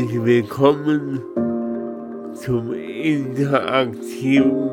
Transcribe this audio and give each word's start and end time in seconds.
Willkommen 0.00 1.20
zum 2.32 2.72
interaktiven 2.72 4.70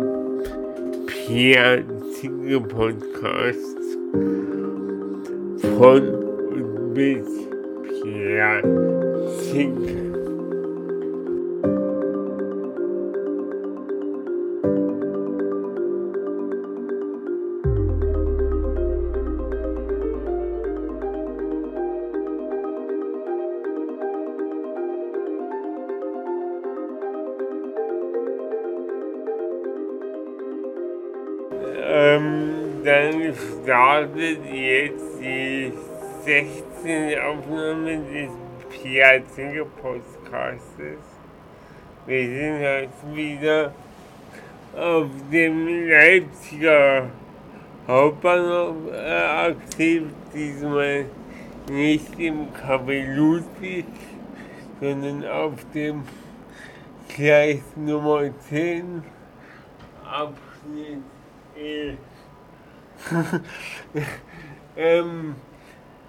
Pierre 1.07 1.83
Zinke 2.13 2.61
Podcast 2.61 3.75
von 5.79 6.13
und 6.53 6.93
mit 6.93 7.25
Pierre 8.03 8.61
Zinke. 9.51 10.05
Startet 33.66 34.45
jetzt 34.45 35.19
die 35.19 35.73
16. 36.23 37.19
Aufnahme 37.19 37.97
des 37.97 38.30
Piazzinger 38.69 39.66
Podcastes. 39.81 40.99
Wir 42.05 42.27
sind 42.27 42.59
heute 42.59 43.16
wieder 43.16 43.73
auf 44.77 45.08
dem 45.31 45.89
Leipziger 45.89 47.09
Hauptbahnhof 47.88 48.75
äh, 48.93 49.49
aktiv, 49.49 50.03
diesmal 50.32 51.05
nicht 51.67 52.20
im 52.20 52.53
Café 52.53 53.15
Ludwig, 53.15 53.87
sondern 54.80 55.26
auf 55.27 55.53
dem 55.73 56.03
Gleis 57.09 57.64
Nummer 57.76 58.30
10, 58.47 59.03
Abschnitt 60.08 61.02
ähm, 64.76 65.36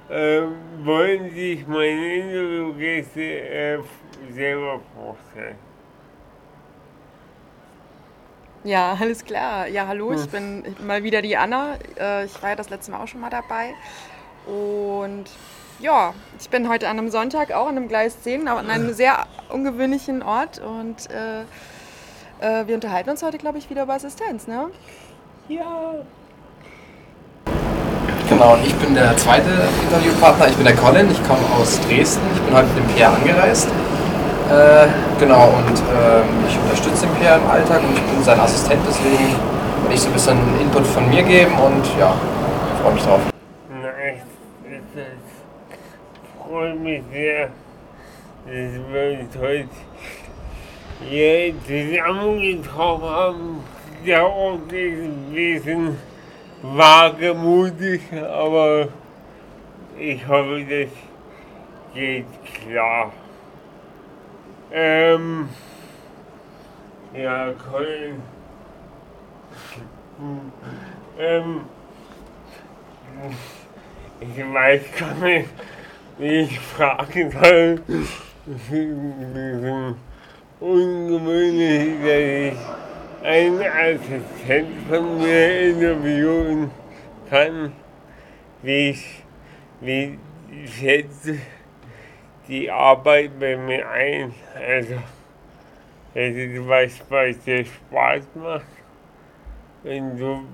ähm, 0.09 0.53
wollen 0.85 1.31
sich 1.31 1.67
meine 1.67 2.15
Interviewgäste 2.17 3.21
äh, 3.23 3.79
selber 4.31 4.81
vorstellen? 4.95 5.59
Ja, 8.65 8.97
alles 9.01 9.25
klar. 9.25 9.69
Ja, 9.69 9.87
hallo, 9.87 10.13
ich 10.13 10.29
bin 10.29 10.77
mal 10.85 11.03
wieder 11.05 11.23
die 11.23 11.37
Anna. 11.37 11.77
Äh, 11.99 12.25
Ich 12.25 12.43
war 12.43 12.51
ja 12.51 12.57
das 12.57 12.69
letzte 12.71 12.91
Mal 12.91 13.01
auch 13.03 13.09
schon 13.09 13.21
mal 13.21 13.31
dabei. 13.31 13.77
Und 14.45 15.27
ja, 15.79 16.15
ich 16.41 16.51
bin 16.51 16.69
heute 16.69 16.89
an 16.89 16.99
einem 16.99 17.11
Sonntag 17.11 17.53
auch 17.53 17.69
an 17.69 17.77
einem 17.77 17.89
Gleis 17.89 18.23
10, 18.23 18.49
aber 18.49 18.61
an 18.61 18.71
einem 18.71 18.93
sehr 18.93 19.27
ungewöhnlichen 19.51 20.23
Ort. 20.23 20.59
Und 20.59 21.09
äh, 21.11 21.43
äh, 22.41 22.67
wir 22.67 22.75
unterhalten 22.75 23.11
uns 23.11 23.23
heute, 23.23 23.39
glaube 23.39 23.59
ich, 23.59 23.71
wieder 23.71 23.85
über 23.85 23.95
Assistenz, 23.95 24.47
ne? 24.49 24.71
Ja. 25.49 25.95
Genau, 28.29 28.55
und 28.55 28.67
ich 28.67 28.75
bin 28.75 28.95
der 28.95 29.17
zweite 29.17 29.49
Interviewpartner. 29.83 30.49
Ich 30.49 30.57
bin 30.57 30.65
der 30.65 30.75
Colin, 30.75 31.09
ich 31.11 31.23
komme 31.23 31.43
aus 31.57 31.81
Dresden. 31.83 32.23
Ich 32.35 32.41
bin 32.43 32.55
heute 32.55 32.67
mit 32.69 32.79
dem 32.79 32.95
Pierre 32.95 33.15
angereist. 33.15 33.69
Äh, 34.51 34.87
genau, 35.19 35.49
und 35.49 35.79
ähm, 35.79 36.25
ich 36.49 36.59
unterstütze 36.59 37.07
den 37.07 37.15
Pierre 37.17 37.39
im 37.39 37.51
Alltag 37.51 37.81
und 37.83 37.97
ich 37.97 38.03
bin 38.03 38.23
sein 38.23 38.39
Assistent, 38.39 38.81
deswegen 38.87 39.35
werde 39.83 39.95
ich 39.95 40.01
so 40.01 40.07
ein 40.07 40.13
bisschen 40.13 40.39
Input 40.61 40.87
von 40.87 41.09
mir 41.09 41.23
geben 41.25 41.53
und 41.59 41.85
ja, 41.99 42.15
ich 42.75 42.83
freue 42.83 42.95
mich 42.95 43.03
drauf. 43.03 43.21
Ist, 44.69 45.03
freut 46.49 46.81
mich 46.81 47.03
sehr, 47.13 47.49
dass 48.47 48.93
wir 48.93 49.19
uns 49.21 49.37
heute 49.41 49.69
hier 51.09 51.55
zusammengetroffen 51.67 53.09
haben. 53.09 53.65
Ort 54.09 54.73
ist 54.73 55.01
ein 55.01 55.33
bisschen 55.33 55.97
wagemutig, 56.75 58.03
aber 58.13 58.89
ich 59.99 60.27
hoffe, 60.27 60.65
das 60.69 60.91
geht 61.95 62.27
klar. 62.65 63.13
Ähm, 64.73 65.49
ja, 67.15 67.53
Colin. 67.53 68.21
Ähm, 71.19 71.61
ich 74.21 74.39
weiß 74.39 74.83
gar 74.99 75.15
nicht, 75.15 75.49
wie 76.19 76.41
ich 76.41 76.59
fragen 76.59 77.31
soll. 77.31 77.81
Es 77.89 78.57
ist 78.59 78.71
ein 78.71 79.33
bisschen 79.35 79.97
ungewöhnlich, 80.61 82.01
dass 82.03 82.53
ich 82.53 82.59
einen 83.27 83.61
Assistent 83.61 84.89
von 84.89 85.19
mir 85.19 85.71
interviewen 85.71 86.71
kann. 87.29 87.73
Wie 88.63 88.91
ich, 88.91 89.25
wie 89.81 90.19
schätzt 90.65 91.31
die 92.47 92.71
Arbeit 92.71 93.39
bei 93.41 93.57
mir 93.57 93.89
ein? 93.89 94.33
Also, 94.55 94.95
ist 96.15 96.69
was, 96.69 97.03
was 97.11 97.39
dir 97.41 97.65
Spaß 97.65 98.29
macht. 98.37 98.65
Wenn 99.83 100.17
du, 100.17 100.45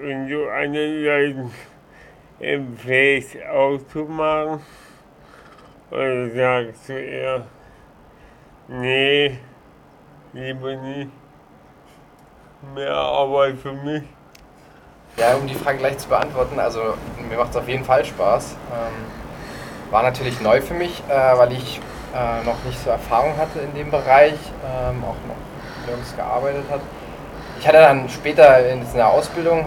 wenn 0.00 0.28
du 0.28 0.48
anderen 0.48 1.04
Leuten 1.04 1.50
empfiehlst, 2.40 3.40
auszumachen? 3.44 4.60
Oder 5.92 6.30
sagst 6.30 6.88
du 6.88 6.92
eher, 6.94 7.46
nee, 8.66 9.38
lieber 10.32 10.76
nicht, 10.76 11.10
mehr 12.74 12.94
Arbeit 12.94 13.58
für 13.58 13.72
mich? 13.72 14.02
Ja, 15.16 15.34
um 15.34 15.46
die 15.46 15.54
Frage 15.54 15.78
gleich 15.78 15.98
zu 15.98 16.08
beantworten, 16.08 16.58
also 16.60 16.94
mir 17.28 17.36
macht 17.36 17.50
es 17.50 17.56
auf 17.56 17.68
jeden 17.68 17.84
Fall 17.84 18.04
Spaß. 18.04 18.56
Ähm, 18.72 19.92
war 19.92 20.02
natürlich 20.02 20.40
neu 20.40 20.60
für 20.60 20.74
mich, 20.74 21.02
äh, 21.08 21.38
weil 21.38 21.52
ich 21.52 21.80
äh, 22.14 22.44
noch 22.44 22.62
nicht 22.64 22.82
so 22.82 22.90
Erfahrung 22.90 23.36
hatte 23.36 23.60
in 23.60 23.74
dem 23.74 23.90
Bereich, 23.90 24.34
ähm, 24.64 25.02
auch 25.02 25.16
noch 25.26 25.86
nirgends 25.86 26.14
gearbeitet 26.14 26.64
hat. 26.70 26.80
Ich 27.58 27.66
hatte 27.66 27.78
dann 27.78 28.08
später 28.08 28.68
in 28.68 28.84
der 28.94 29.08
Ausbildung 29.08 29.66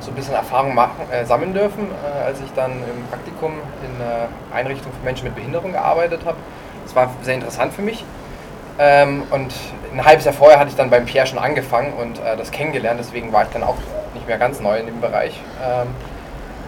so 0.00 0.10
ein 0.10 0.14
bisschen 0.14 0.34
Erfahrung 0.34 0.74
machen, 0.74 1.10
äh, 1.10 1.24
sammeln 1.26 1.52
dürfen, 1.52 1.88
äh, 1.90 2.24
als 2.24 2.40
ich 2.40 2.52
dann 2.54 2.72
im 2.72 3.06
Praktikum 3.10 3.54
in 3.82 4.02
einer 4.02 4.28
Einrichtung 4.54 4.92
für 4.92 5.04
Menschen 5.04 5.24
mit 5.24 5.34
Behinderung 5.34 5.72
gearbeitet 5.72 6.20
habe. 6.24 6.36
Das 6.84 6.94
war 6.94 7.10
sehr 7.22 7.34
interessant 7.34 7.74
für 7.74 7.82
mich. 7.82 8.04
Ähm, 8.78 9.24
und 9.30 9.52
ein 9.92 10.04
halbes 10.04 10.24
Jahr 10.24 10.34
vorher 10.34 10.58
hatte 10.60 10.70
ich 10.70 10.76
dann 10.76 10.90
beim 10.90 11.04
Pierre 11.04 11.26
schon 11.26 11.38
angefangen 11.38 11.94
und 11.94 12.18
äh, 12.20 12.36
das 12.36 12.50
kennengelernt, 12.50 13.00
deswegen 13.00 13.32
war 13.32 13.42
ich 13.42 13.48
dann 13.48 13.64
auch 13.64 13.76
nicht 14.14 14.26
mehr 14.28 14.38
ganz 14.38 14.60
neu 14.60 14.78
in 14.78 14.86
dem 14.86 15.00
Bereich. 15.00 15.40
Ähm, 15.64 15.88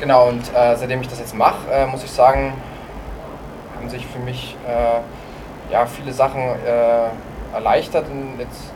genau, 0.01 0.29
und 0.29 0.43
äh, 0.55 0.77
seitdem 0.77 1.01
ich 1.03 1.09
das 1.09 1.21
jetzt 1.21 1.35
mache, 1.35 1.71
äh, 1.73 1.87
muss 1.87 2.03
ich 2.03 2.11
sagen, 2.11 2.55
haben 3.77 3.89
sich 3.89 4.07
für 4.07 4.19
mich 4.19 4.57
äh, 4.67 5.73
ja, 5.73 5.87
viele 5.87 6.12
Sachen 6.12 6.41
äh, 6.43 7.55
erleichtert 7.55 8.07
in, 8.09 8.41
jetzt 8.41 8.73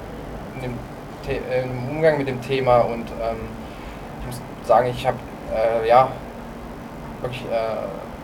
in 0.56 0.62
dem, 0.62 0.78
im 1.28 1.96
Umgang 1.96 2.18
mit 2.18 2.28
dem 2.28 2.40
Thema 2.40 2.78
und 2.78 3.08
ähm, 3.20 3.48
ich 4.20 4.26
muss 4.26 4.40
sagen, 4.64 4.88
ich 4.88 5.06
habe 5.06 5.18
äh, 5.52 5.88
ja 5.88 6.08
wirklich 7.20 7.42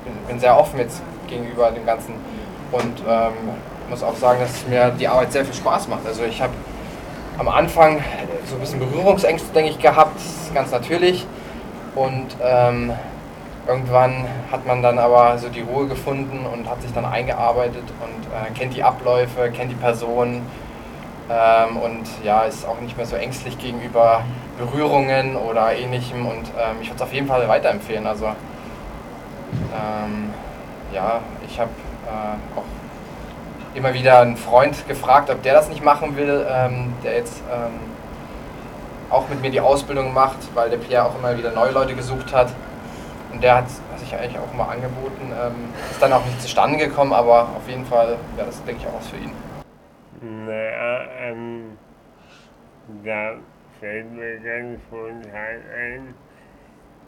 bin, 0.05 0.15
bin 0.29 0.39
sehr 0.39 0.57
offen 0.57 0.79
jetzt 0.79 1.03
gegenüber 1.27 1.71
dem 1.71 1.87
Ganzen 1.87 2.15
und 2.71 3.03
ähm, 3.09 3.33
muss 3.91 4.03
auch 4.03 4.15
sagen, 4.15 4.41
dass 4.41 4.67
mir 4.67 4.91
die 4.99 5.09
Arbeit 5.09 5.33
sehr 5.33 5.45
viel 5.45 5.55
Spaß 5.55 5.89
macht. 5.89 6.07
Also 6.07 6.23
ich 6.23 6.41
habe 6.41 6.53
am 7.39 7.49
Anfang 7.49 8.03
so 8.49 8.55
ein 8.55 8.61
bisschen 8.61 8.79
Berührungsängste, 8.79 9.53
denke 9.53 9.73
ich, 9.73 9.79
gehabt, 9.79 10.21
ganz 10.55 10.71
natürlich. 10.71 11.27
Und 11.97 12.29
ähm, 12.43 12.93
irgendwann 13.67 14.27
hat 14.51 14.67
man 14.67 14.83
dann 14.83 14.99
aber 14.99 15.37
so 15.39 15.49
die 15.49 15.63
Ruhe 15.63 15.89
gefunden 15.89 16.47
und 16.47 16.71
hat 16.71 16.83
sich 16.83 16.93
dann 16.93 17.05
eingearbeitet 17.05 17.85
und 18.01 18.27
äh, 18.27 18.51
kennt 18.57 18.77
die 18.77 18.83
Abläufe, 18.83 19.51
kennt 19.51 19.73
die 19.73 19.77
Personen 19.77 20.47
ähm, 21.29 21.77
und 21.77 22.07
ja, 22.25 22.43
ist 22.43 22.67
auch 22.67 22.81
nicht 22.81 22.97
mehr 22.97 23.07
so 23.07 23.17
ängstlich 23.17 23.59
gegenüber 23.59 24.23
Berührungen 24.57 25.37
oder 25.37 25.75
ähnlichem. 25.75 26.27
Und 26.27 26.49
ähm, 26.59 26.77
ich 26.81 26.89
würde 26.89 26.97
es 26.97 27.03
auf 27.03 27.13
jeden 27.13 27.27
Fall 27.27 27.47
weiterempfehlen. 27.49 28.07
Also 28.07 28.27
ähm, 28.27 30.33
ja, 30.93 31.21
ich 31.47 31.59
habe 31.59 31.71
äh, 32.07 32.59
auch 32.59 32.65
immer 33.75 33.95
wieder 33.95 34.21
einen 34.21 34.37
Freund 34.37 34.87
gefragt, 34.89 35.31
ob 35.31 35.43
der 35.43 35.55
das 35.55 35.69
nicht 35.69 35.85
machen 35.85 36.17
will, 36.17 36.47
ähm, 36.49 36.93
der 37.05 37.17
jetzt 37.17 37.43
ähm, 37.53 37.79
auch 39.11 39.29
mit 39.29 39.41
mir 39.43 39.51
die 39.51 39.61
Ausbildung 39.61 40.13
macht, 40.13 40.55
weil 40.55 40.71
der 40.71 40.79
Pierre 40.79 41.07
auch 41.07 41.19
immer 41.19 41.37
wieder 41.37 41.53
neue 41.53 41.73
Leute 41.73 41.95
gesucht 41.95 42.33
hat. 42.33 42.53
Und 43.33 43.43
der 43.43 43.59
hat 43.59 43.65
sich 43.97 44.15
eigentlich 44.15 44.39
auch 44.39 44.53
mal 44.55 44.73
angeboten. 44.73 45.33
Ähm, 45.33 45.73
ist 45.91 46.03
dann 46.03 46.13
auch 46.13 46.25
nicht 46.25 46.43
zustande 46.43 46.79
gekommen, 46.79 47.13
aber 47.13 47.43
auf 47.57 47.69
jeden 47.69 47.85
Fall 47.85 48.17
wäre 48.35 48.47
das, 48.47 48.63
denke 48.65 48.83
ich, 48.83 48.89
auch 48.89 48.99
was 48.99 49.09
für 49.09 49.17
ihn. 49.17 49.33
Naja, 50.21 51.03
ähm, 51.21 51.79
da 53.05 53.35
fällt 53.79 54.13
mir 54.13 54.39
ganz 54.41 54.81
spontan 54.83 55.61
ein, 55.77 56.15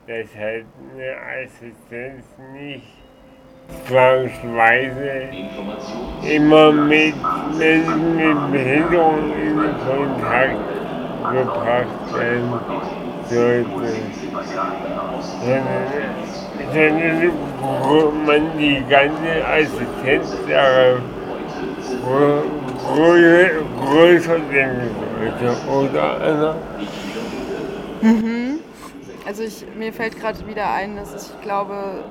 dass 0.06 0.34
halt 0.36 0.66
eine 0.94 1.16
Assistenz 1.44 2.24
nicht 2.52 3.01
zwangsweise 3.86 5.28
immer 6.22 6.72
mit 6.72 7.14
Menschen 7.58 8.16
mit 8.16 8.52
Behinderung 8.52 9.32
in 9.40 9.56
Kontakt 9.86 10.56
gebracht 11.32 12.18
werden 12.18 12.52
sollte. 13.28 13.92
Sondern 16.72 18.26
man 18.26 18.42
die 18.58 18.82
ganze 18.88 19.44
Assistenzsache 19.46 21.00
größer 23.80 24.38
denken 24.52 24.90
sollte, 25.18 25.56
oder 25.68 26.04
Anna? 26.20 26.54
Mhm. 28.00 28.58
Also 29.26 29.44
ich, 29.44 29.64
mir 29.76 29.92
fällt 29.92 30.18
gerade 30.18 30.46
wieder 30.46 30.72
ein, 30.72 30.96
dass 30.96 31.14
ich 31.14 31.40
glaube, 31.42 32.02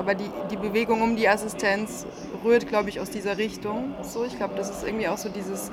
aber 0.00 0.14
die, 0.14 0.30
die 0.50 0.56
Bewegung 0.56 1.02
um 1.02 1.14
die 1.14 1.28
Assistenz 1.28 2.06
rührt, 2.42 2.66
glaube 2.66 2.88
ich, 2.88 3.00
aus 3.00 3.10
dieser 3.10 3.36
Richtung. 3.36 3.94
So, 4.00 4.24
ich 4.24 4.34
glaube, 4.36 4.54
das 4.56 4.70
ist 4.70 4.82
irgendwie 4.82 5.08
auch 5.08 5.18
so 5.18 5.28
dieses, 5.28 5.70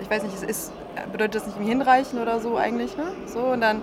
ich 0.00 0.08
weiß 0.08 0.22
nicht, 0.22 0.34
es 0.36 0.44
ist, 0.44 0.72
bedeutet 1.10 1.34
das 1.34 1.46
nicht 1.46 1.68
hinreichen 1.68 2.20
oder 2.20 2.38
so 2.38 2.56
eigentlich, 2.56 2.96
ne? 2.96 3.08
So 3.26 3.40
und 3.40 3.60
dann, 3.60 3.82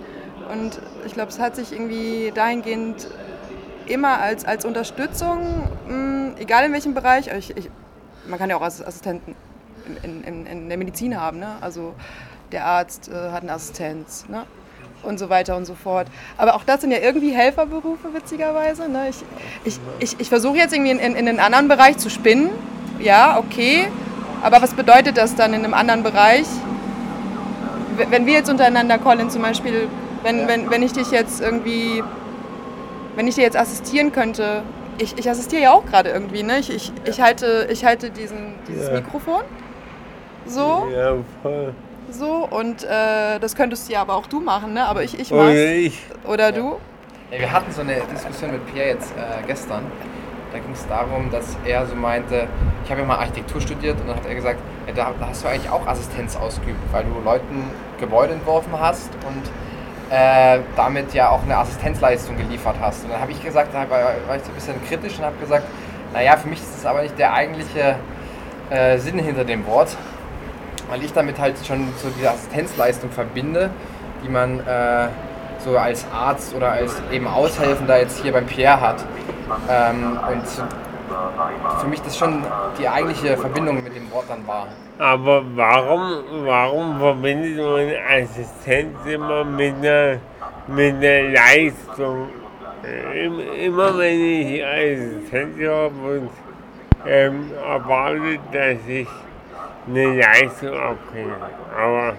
und 0.50 0.80
ich 1.04 1.12
glaube, 1.12 1.28
es 1.30 1.38
hat 1.38 1.56
sich 1.56 1.72
irgendwie 1.72 2.32
dahingehend 2.34 3.06
immer 3.84 4.18
als, 4.18 4.46
als 4.46 4.64
Unterstützung, 4.64 5.68
mh, 5.86 5.92
hm, 5.92 6.34
egal 6.38 6.64
in 6.64 6.72
welchem 6.72 6.94
Bereich, 6.94 7.28
ich, 7.36 7.54
ich, 7.54 7.70
man 8.26 8.38
kann 8.38 8.48
ja 8.48 8.56
auch 8.56 8.62
Assistenten 8.62 9.36
in, 10.02 10.24
in, 10.24 10.46
in 10.46 10.68
der 10.70 10.78
Medizin 10.78 11.20
haben, 11.20 11.38
ne? 11.38 11.56
Also 11.60 11.94
der 12.50 12.64
Arzt 12.64 13.10
äh, 13.10 13.12
hat 13.12 13.42
eine 13.42 13.52
Assistenz, 13.52 14.26
ne? 14.26 14.46
Und 15.06 15.18
so 15.18 15.28
weiter 15.30 15.56
und 15.56 15.64
so 15.64 15.74
fort. 15.74 16.08
Aber 16.36 16.54
auch 16.54 16.64
das 16.64 16.80
sind 16.80 16.90
ja 16.90 16.98
irgendwie 16.98 17.30
Helferberufe, 17.30 18.12
witzigerweise. 18.12 18.88
Ne? 18.88 19.08
Ich, 19.10 19.16
ich, 19.64 19.80
ich, 19.98 20.20
ich 20.20 20.28
versuche 20.28 20.56
jetzt 20.56 20.74
irgendwie 20.74 20.90
in, 20.92 20.98
in, 20.98 21.16
in 21.16 21.28
einen 21.28 21.40
anderen 21.40 21.68
Bereich 21.68 21.98
zu 21.98 22.10
spinnen. 22.10 22.50
Ja, 23.00 23.38
okay. 23.38 23.88
Aber 24.42 24.62
was 24.62 24.74
bedeutet 24.74 25.16
das 25.16 25.34
dann 25.34 25.54
in 25.54 25.64
einem 25.64 25.74
anderen 25.74 26.02
Bereich? 26.02 26.46
Wenn 28.10 28.26
wir 28.26 28.34
jetzt 28.34 28.50
untereinander, 28.50 28.98
Colin, 28.98 29.30
zum 29.30 29.42
Beispiel, 29.42 29.88
wenn, 30.22 30.46
wenn, 30.48 30.70
wenn 30.70 30.82
ich 30.82 30.92
dich 30.92 31.10
jetzt 31.10 31.40
irgendwie, 31.40 32.02
wenn 33.14 33.26
ich 33.26 33.36
dir 33.36 33.42
jetzt 33.42 33.56
assistieren 33.56 34.12
könnte, 34.12 34.62
ich, 34.98 35.18
ich 35.18 35.28
assistiere 35.28 35.62
ja 35.62 35.72
auch 35.72 35.84
gerade 35.86 36.10
irgendwie, 36.10 36.42
ne? 36.42 36.58
Ich, 36.58 36.70
ich, 36.70 36.92
ich, 37.04 37.20
halte, 37.20 37.68
ich 37.70 37.84
halte 37.84 38.10
diesen, 38.10 38.54
dieses 38.68 38.88
ja. 38.88 38.94
Mikrofon. 38.94 39.42
So. 40.46 40.88
Ja, 40.94 41.14
voll. 41.42 41.74
So, 42.10 42.46
und 42.48 42.84
äh, 42.84 43.38
das 43.40 43.56
könntest 43.56 43.90
ja 43.90 44.00
aber 44.00 44.14
auch 44.14 44.26
du 44.26 44.40
machen, 44.40 44.74
ne? 44.74 44.86
Aber 44.86 45.02
ich, 45.02 45.18
ich 45.18 45.30
mach's. 45.30 45.50
Oder 45.50 45.74
ich. 45.74 46.02
Oder 46.24 46.52
du? 46.52 46.76
Ja, 47.30 47.40
wir 47.40 47.52
hatten 47.52 47.72
so 47.72 47.80
eine 47.80 48.00
Diskussion 48.12 48.52
mit 48.52 48.72
Pierre 48.72 48.90
jetzt 48.90 49.12
äh, 49.12 49.44
gestern. 49.46 49.84
Da 50.52 50.58
ging 50.58 50.72
es 50.72 50.86
darum, 50.86 51.30
dass 51.30 51.56
er 51.64 51.84
so 51.86 51.96
meinte, 51.96 52.46
ich 52.84 52.90
habe 52.90 53.00
ja 53.00 53.06
mal 53.06 53.18
Architektur 53.18 53.60
studiert 53.60 54.00
und 54.00 54.08
dann 54.08 54.16
hat 54.16 54.26
er 54.26 54.34
gesagt, 54.34 54.60
ja, 54.86 54.92
da, 54.94 55.12
da, 55.18 55.28
hast 55.28 55.42
du 55.42 55.48
eigentlich 55.48 55.70
auch 55.70 55.84
Assistenz 55.86 56.36
ausgeübt, 56.36 56.78
weil 56.92 57.04
du 57.04 57.20
Leuten 57.24 57.64
Gebäude 57.98 58.34
entworfen 58.34 58.72
hast 58.78 59.10
und 59.26 60.14
äh, 60.16 60.60
damit 60.76 61.12
ja 61.12 61.30
auch 61.30 61.42
eine 61.42 61.56
Assistenzleistung 61.58 62.36
geliefert 62.36 62.76
hast. 62.80 63.04
Und 63.04 63.12
dann 63.12 63.20
habe 63.20 63.32
ich 63.32 63.42
gesagt, 63.42 63.74
da 63.74 63.90
war, 63.90 64.14
war 64.28 64.36
ich 64.36 64.42
so 64.44 64.50
ein 64.50 64.54
bisschen 64.54 64.86
kritisch 64.86 65.18
und 65.18 65.24
habe 65.24 65.36
gesagt, 65.38 65.66
naja, 66.12 66.36
für 66.36 66.48
mich 66.48 66.60
ist 66.60 66.76
das 66.76 66.86
aber 66.86 67.02
nicht 67.02 67.18
der 67.18 67.34
eigentliche 67.34 67.96
äh, 68.70 68.98
Sinn 68.98 69.18
hinter 69.18 69.44
dem 69.44 69.66
Wort 69.66 69.96
weil 70.88 71.02
ich 71.02 71.12
damit 71.12 71.38
halt 71.38 71.56
schon 71.66 71.88
so 72.02 72.08
diese 72.16 72.30
Assistenzleistung 72.30 73.10
verbinde, 73.10 73.70
die 74.24 74.28
man 74.28 74.60
äh, 74.60 75.08
so 75.58 75.76
als 75.76 76.06
Arzt 76.12 76.54
oder 76.54 76.72
als 76.72 77.02
eben 77.10 77.26
Aushelfender 77.26 77.98
jetzt 77.98 78.22
hier 78.22 78.32
beim 78.32 78.46
Pierre 78.46 78.80
hat. 78.80 79.04
Ähm, 79.68 80.18
und 80.32 81.78
für 81.80 81.86
mich 81.86 82.00
das 82.02 82.16
schon 82.16 82.42
die 82.78 82.88
eigentliche 82.88 83.36
Verbindung 83.36 83.82
mit 83.82 83.94
dem 83.94 84.10
Wort 84.10 84.26
dann 84.28 84.46
war. 84.46 84.68
Aber 84.98 85.42
warum, 85.54 86.24
warum 86.44 86.98
verbindet 86.98 87.58
man 87.58 87.92
Assistenz 88.10 88.96
immer 89.06 89.44
mit 89.44 89.74
einer, 89.76 90.18
mit 90.66 90.94
einer 90.96 91.30
Leistung? 91.30 92.28
Immer 93.62 93.98
wenn 93.98 94.20
ich 94.20 94.64
Assistenz 94.64 95.58
habe 95.68 95.90
und 96.04 96.30
ähm, 97.06 97.50
erwartet, 97.64 98.40
dass 98.52 98.78
ich 98.88 99.08
eine 99.86 100.20
Leistung 100.20 100.76
abbringen. 100.76 101.34
Aber 101.76 102.14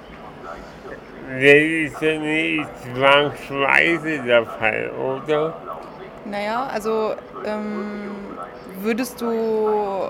das 1.30 1.42
ist 1.42 2.01
ja 2.01 2.20
nicht 2.20 2.70
zwangsweise 2.96 4.20
der 4.20 4.46
Fall, 4.46 4.92
oder? 4.92 5.53
Naja, 6.25 6.68
also 6.74 7.15
ähm, 7.46 8.12
würdest 8.82 9.22
du 9.22 10.10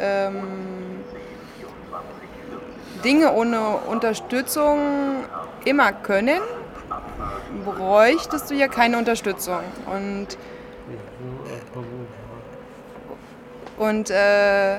ähm, 0.00 1.04
Dinge 3.04 3.32
ohne 3.32 3.76
Unterstützung 3.88 4.78
immer 5.64 5.92
können, 5.92 6.40
bräuchtest 7.64 8.50
du 8.50 8.54
ja 8.54 8.68
keine 8.68 8.98
Unterstützung. 8.98 9.60
Und, 9.86 10.38
und 13.76 14.10
äh, 14.10 14.78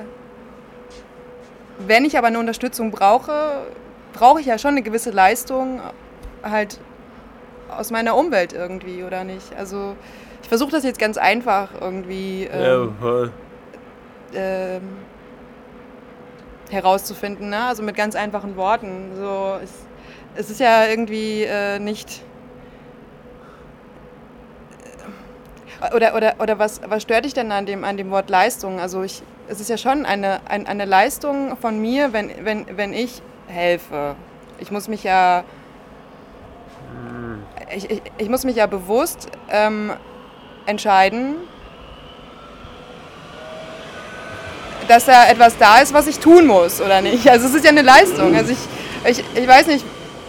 wenn 1.79 2.05
ich 2.05 2.17
aber 2.17 2.27
eine 2.27 2.39
Unterstützung 2.39 2.91
brauche, 2.91 3.67
brauche 4.13 4.39
ich 4.39 4.45
ja 4.45 4.57
schon 4.57 4.71
eine 4.71 4.81
gewisse 4.81 5.11
Leistung 5.11 5.81
halt 6.43 6.79
aus 7.69 7.91
meiner 7.91 8.15
Umwelt 8.15 8.53
irgendwie, 8.53 9.03
oder 9.03 9.23
nicht? 9.23 9.53
Also 9.57 9.95
ich 10.41 10.49
versuche 10.49 10.71
das 10.71 10.83
jetzt 10.83 10.99
ganz 10.99 11.17
einfach 11.17 11.69
irgendwie 11.79 12.47
ähm, 12.51 12.93
ja, 13.01 13.29
ähm, 14.33 14.81
herauszufinden, 16.69 17.49
ne? 17.49 17.63
also 17.65 17.83
mit 17.83 17.95
ganz 17.95 18.15
einfachen 18.15 18.55
Worten. 18.55 19.11
So, 19.15 19.57
es, 19.63 19.71
es 20.35 20.49
ist 20.49 20.59
ja 20.59 20.85
irgendwie 20.85 21.43
äh, 21.43 21.79
nicht 21.79 22.21
oder, 25.93 26.15
oder, 26.15 26.35
oder 26.39 26.59
was, 26.59 26.81
was 26.87 27.03
stört 27.03 27.25
dich 27.25 27.33
denn 27.33 27.51
an 27.51 27.65
dem, 27.65 27.83
an 27.83 27.97
dem 27.97 28.09
Wort 28.11 28.29
Leistung? 28.29 28.79
Also 28.79 29.03
ich, 29.03 29.23
es 29.47 29.59
ist 29.59 29.69
ja 29.69 29.77
schon 29.77 30.05
eine, 30.05 30.41
ein, 30.47 30.67
eine 30.67 30.85
Leistung 30.85 31.57
von 31.57 31.79
mir, 31.79 32.13
wenn, 32.13 32.31
wenn, 32.43 32.65
wenn 32.77 32.93
ich 32.93 33.21
helfe. 33.47 34.15
Ich 34.59 34.71
muss 34.71 34.87
mich 34.87 35.03
ja, 35.03 35.43
ich, 37.73 37.89
ich, 37.89 38.01
ich 38.17 38.29
muss 38.29 38.43
mich 38.43 38.55
ja 38.55 38.67
bewusst 38.67 39.29
ähm, 39.49 39.91
entscheiden, 40.65 41.35
dass 44.87 45.05
da 45.05 45.27
etwas 45.27 45.57
da 45.57 45.79
ist, 45.79 45.93
was 45.93 46.07
ich 46.07 46.19
tun 46.19 46.45
muss, 46.45 46.81
oder 46.81 47.01
nicht? 47.01 47.27
Also 47.27 47.47
es 47.47 47.55
ist 47.55 47.65
ja 47.65 47.71
eine 47.71 47.81
Leistung. 47.81 48.35
Also 48.35 48.51
ich, 48.51 48.59
ich, 49.09 49.23
ich 49.35 49.47
weiß 49.47 49.67
nicht, 49.67 49.85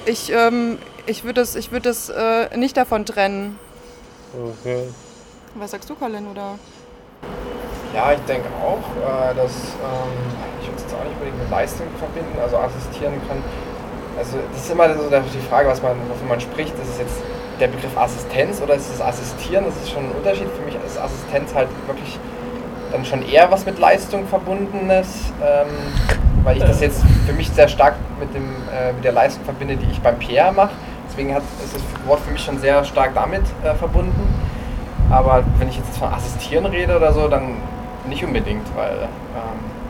ich, 0.07 0.33
ähm, 0.33 0.79
ich 1.07 1.25
würde 1.25 1.41
das, 1.41 1.57
ich 1.57 1.73
würd 1.73 1.87
das 1.87 2.09
äh, 2.09 2.57
nicht 2.57 2.77
davon 2.77 3.05
trennen. 3.05 3.59
Okay. 4.35 4.89
Was 5.55 5.71
sagst 5.71 5.89
du, 5.89 5.95
Colin, 5.95 6.27
oder? 6.27 6.59
Ja, 7.97 8.13
ich 8.13 8.21
denke 8.29 8.47
auch, 8.61 8.85
äh, 9.01 9.35
dass 9.35 9.73
ähm, 9.81 10.13
ich 10.61 10.69
würde 10.69 10.83
es 10.85 10.93
auch 10.93 11.01
nicht 11.01 11.17
unbedingt 11.17 11.41
mit 11.41 11.51
Leistung 11.51 11.87
verbinden, 11.97 12.37
also 12.43 12.59
assistieren 12.59 13.15
kann. 13.27 13.41
Also 14.19 14.37
das 14.53 14.65
ist 14.65 14.71
immer 14.71 14.93
so 14.93 15.09
die 15.09 15.49
Frage, 15.49 15.69
was 15.69 15.81
man, 15.81 15.97
wovon 16.13 16.29
man 16.29 16.39
spricht. 16.39 16.75
Ist 16.77 17.01
jetzt 17.01 17.23
der 17.59 17.69
Begriff 17.69 17.97
Assistenz 17.97 18.61
oder 18.61 18.75
ist 18.75 18.93
es 18.93 19.01
Assistieren? 19.01 19.65
Das 19.65 19.77
ist 19.77 19.91
schon 19.91 20.05
ein 20.05 20.13
Unterschied. 20.13 20.45
Für 20.45 20.65
mich 20.67 20.77
ist 20.85 21.01
Assistenz 21.01 21.55
halt 21.55 21.69
wirklich 21.87 22.19
dann 22.93 23.03
schon 23.07 23.27
eher 23.27 23.51
was 23.51 23.65
mit 23.65 23.79
Leistung 23.79 24.27
verbundenes, 24.27 25.33
ähm, 25.43 25.69
weil 26.45 26.59
ich 26.59 26.65
das 26.65 26.83
jetzt 26.83 27.03
für 27.27 27.33
mich 27.33 27.49
sehr 27.49 27.69
stark 27.69 27.95
mit, 28.21 28.35
dem, 28.35 28.45
äh, 28.77 28.93
mit 28.93 29.05
der 29.05 29.13
Leistung 29.13 29.43
verbinde, 29.45 29.77
die 29.77 29.91
ich 29.91 30.01
beim 30.03 30.19
PR 30.19 30.53
mache. 30.53 30.73
Deswegen 31.09 31.35
hat, 31.35 31.43
ist 31.65 31.75
das 31.75 31.83
Wort 32.07 32.21
für 32.21 32.31
mich 32.31 32.45
schon 32.45 32.59
sehr 32.59 32.85
stark 32.85 33.15
damit 33.15 33.43
äh, 33.65 33.75
verbunden. 33.75 34.35
Aber 35.11 35.45
wenn 35.59 35.69
ich 35.71 35.79
jetzt 35.79 35.97
von 35.97 36.13
Assistieren 36.13 36.67
rede 36.67 36.95
oder 36.95 37.13
so, 37.13 37.29
dann 37.29 37.57
nicht 38.09 38.25
unbedingt, 38.25 38.65
weil 38.77 39.03
ähm, 39.03 39.09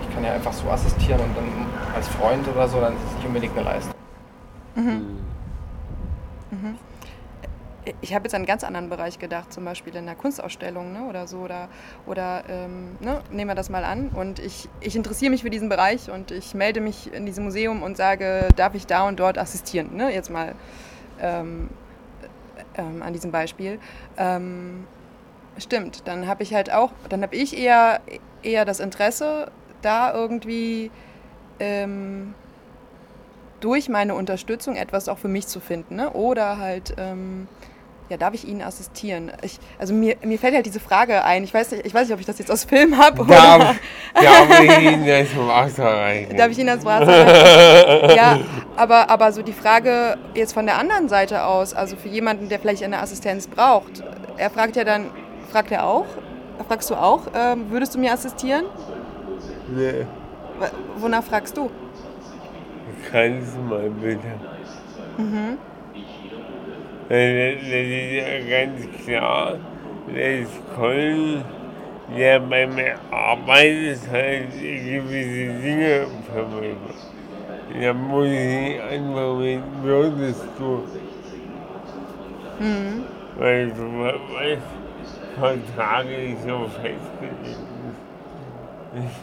ich 0.02 0.14
kann 0.14 0.24
ja 0.24 0.32
einfach 0.32 0.52
so 0.52 0.68
assistieren 0.68 1.20
und 1.20 1.36
dann 1.36 1.66
als 1.94 2.08
Freund 2.08 2.46
oder 2.48 2.68
so, 2.68 2.80
dann 2.80 2.94
ist 2.94 3.02
es 3.08 3.16
nicht 3.16 3.26
unbedingt 3.26 3.56
eine 3.56 3.64
Leistung. 3.64 3.94
Mhm. 4.74 5.18
Mhm. 6.50 6.78
Ich 8.00 8.12
habe 8.14 8.24
jetzt 8.24 8.34
an 8.34 8.40
einen 8.40 8.46
ganz 8.46 8.64
anderen 8.64 8.88
Bereich 8.88 9.20
gedacht, 9.20 9.52
zum 9.52 9.64
Beispiel 9.64 9.94
in 9.94 10.08
einer 10.08 10.16
Kunstausstellung 10.16 10.92
ne, 10.92 11.04
oder 11.08 11.28
so. 11.28 11.38
Oder, 11.38 11.68
oder 12.04 12.42
ähm, 12.48 12.96
ne, 13.00 13.20
nehmen 13.30 13.50
wir 13.50 13.54
das 13.54 13.70
mal 13.70 13.84
an. 13.84 14.08
Und 14.08 14.40
ich, 14.40 14.68
ich 14.80 14.96
interessiere 14.96 15.30
mich 15.30 15.42
für 15.42 15.50
diesen 15.50 15.68
Bereich 15.68 16.10
und 16.10 16.32
ich 16.32 16.52
melde 16.54 16.80
mich 16.80 17.12
in 17.12 17.26
diesem 17.26 17.44
Museum 17.44 17.84
und 17.84 17.96
sage, 17.96 18.48
darf 18.56 18.74
ich 18.74 18.88
da 18.88 19.06
und 19.06 19.20
dort 19.20 19.38
assistieren? 19.38 19.94
Ne? 19.94 20.12
Jetzt 20.12 20.30
mal 20.30 20.56
ähm, 21.20 21.70
ähm, 22.76 23.02
an 23.02 23.12
diesem 23.12 23.30
Beispiel. 23.30 23.78
Ähm, 24.16 24.84
Stimmt, 25.58 26.06
dann 26.06 26.26
habe 26.26 26.42
ich 26.42 26.52
halt 26.52 26.72
auch, 26.72 26.90
dann 27.08 27.22
habe 27.22 27.34
ich 27.34 27.56
eher, 27.56 28.00
eher 28.42 28.64
das 28.64 28.80
Interesse, 28.80 29.50
da 29.82 30.12
irgendwie 30.12 30.90
ähm, 31.60 32.34
durch 33.60 33.88
meine 33.88 34.14
Unterstützung 34.14 34.76
etwas 34.76 35.08
auch 35.08 35.18
für 35.18 35.28
mich 35.28 35.46
zu 35.46 35.60
finden. 35.60 35.96
Ne? 35.96 36.10
Oder 36.10 36.58
halt, 36.58 36.94
ähm, 36.98 37.48
ja, 38.08 38.16
darf 38.16 38.34
ich 38.34 38.46
Ihnen 38.46 38.62
assistieren? 38.62 39.32
Ich, 39.42 39.58
also 39.78 39.94
mir, 39.94 40.16
mir 40.22 40.38
fällt 40.38 40.54
halt 40.54 40.66
diese 40.66 40.78
Frage 40.78 41.24
ein. 41.24 41.42
Ich 41.42 41.52
weiß, 41.52 41.72
nicht, 41.72 41.86
ich 41.86 41.94
weiß 41.94 42.06
nicht, 42.06 42.14
ob 42.14 42.20
ich 42.20 42.26
das 42.26 42.38
jetzt 42.38 42.50
aus 42.50 42.64
Film 42.64 42.98
habe. 42.98 43.24
Darf, 43.26 43.76
darf 44.14 44.60
ich 44.60 44.78
Ihnen 44.78 45.06
das 45.06 45.36
Wasser 45.36 45.84
reichen? 45.86 46.36
Darf 46.36 46.50
ich 46.50 46.58
Ihnen 46.58 46.76
das 46.76 46.84
Wasser 46.84 47.26
reichen? 47.26 48.16
ja, 48.16 48.38
aber, 48.76 49.10
aber 49.10 49.32
so 49.32 49.42
die 49.42 49.52
Frage 49.52 50.18
jetzt 50.34 50.52
von 50.52 50.66
der 50.66 50.78
anderen 50.78 51.08
Seite 51.08 51.44
aus, 51.44 51.74
also 51.74 51.96
für 51.96 52.08
jemanden, 52.08 52.48
der 52.48 52.60
vielleicht 52.60 52.84
eine 52.84 53.00
Assistenz 53.00 53.48
braucht, 53.48 54.04
er 54.36 54.50
fragt 54.50 54.76
ja 54.76 54.84
dann, 54.84 55.10
fragt 55.56 55.72
er 55.72 55.86
auch, 55.86 56.04
fragst 56.68 56.90
du 56.90 56.94
auch, 56.94 57.22
ähm, 57.34 57.70
würdest 57.70 57.94
du 57.94 57.98
mir 57.98 58.12
assistieren? 58.12 58.66
Nee. 59.74 60.04
Wonach 60.98 61.24
fragst 61.24 61.56
du? 61.56 61.70
Kannst 63.10 63.56
du 63.56 63.60
mal 63.60 63.88
bitte? 63.88 64.34
Mhm. 65.16 65.56
Das 67.08 67.18
ist 67.18 68.12
ja 68.12 68.38
ganz 68.50 68.86
klar, 69.02 69.54
dass 70.08 70.76
Colin, 70.76 71.42
der 72.14 72.40
bei 72.40 72.66
mir 72.66 72.96
arbeitet, 73.10 74.00
halt 74.12 74.52
gewisse 74.52 75.62
Dinge 75.62 76.06
vermittelt. 76.30 76.76
Da 77.80 77.94
muss 77.94 78.28
ich 78.28 78.82
einfach 78.82 79.38
mit 79.38 79.62
würdest 79.82 80.44
du. 80.58 80.82
Mhm. 82.62 83.04
Weil 83.38 83.70
du 83.70 83.82
weißt, 83.82 84.85
vertraglich 85.38 86.36
so 86.44 86.66
festgelegt 86.68 87.46
ist. 88.94 89.20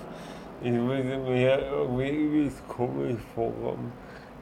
Ich 0.61 0.73
würde 0.73 1.17
mir 1.17 1.59
irgendwie 1.59 2.09
übelst 2.09 2.67
komisch 2.67 3.21
vorkommen, 3.35 3.91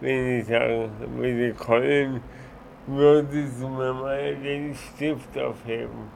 wenn 0.01 0.39
ich 0.39 0.45
sage, 0.45 0.89
bitte 1.17 1.53
Colin, 1.53 2.21
würdest 2.87 3.61
du 3.61 3.69
mir 3.69 3.93
mal 3.93 4.35
den 4.35 4.75
Stift 4.75 5.37
aufheben? 5.37 6.09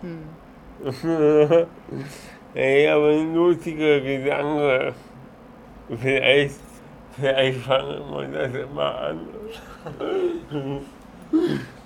Hm. 0.00 0.22
Ey, 2.54 2.88
aber 2.88 3.08
ein 3.10 3.34
lustiger 3.34 4.00
Gedanke. 4.00 4.94
Vielleicht, 6.00 6.60
vielleicht 7.12 7.60
fangen 7.60 8.02
wir 8.10 8.28
das 8.28 8.54
immer 8.54 8.98
an. 8.98 9.28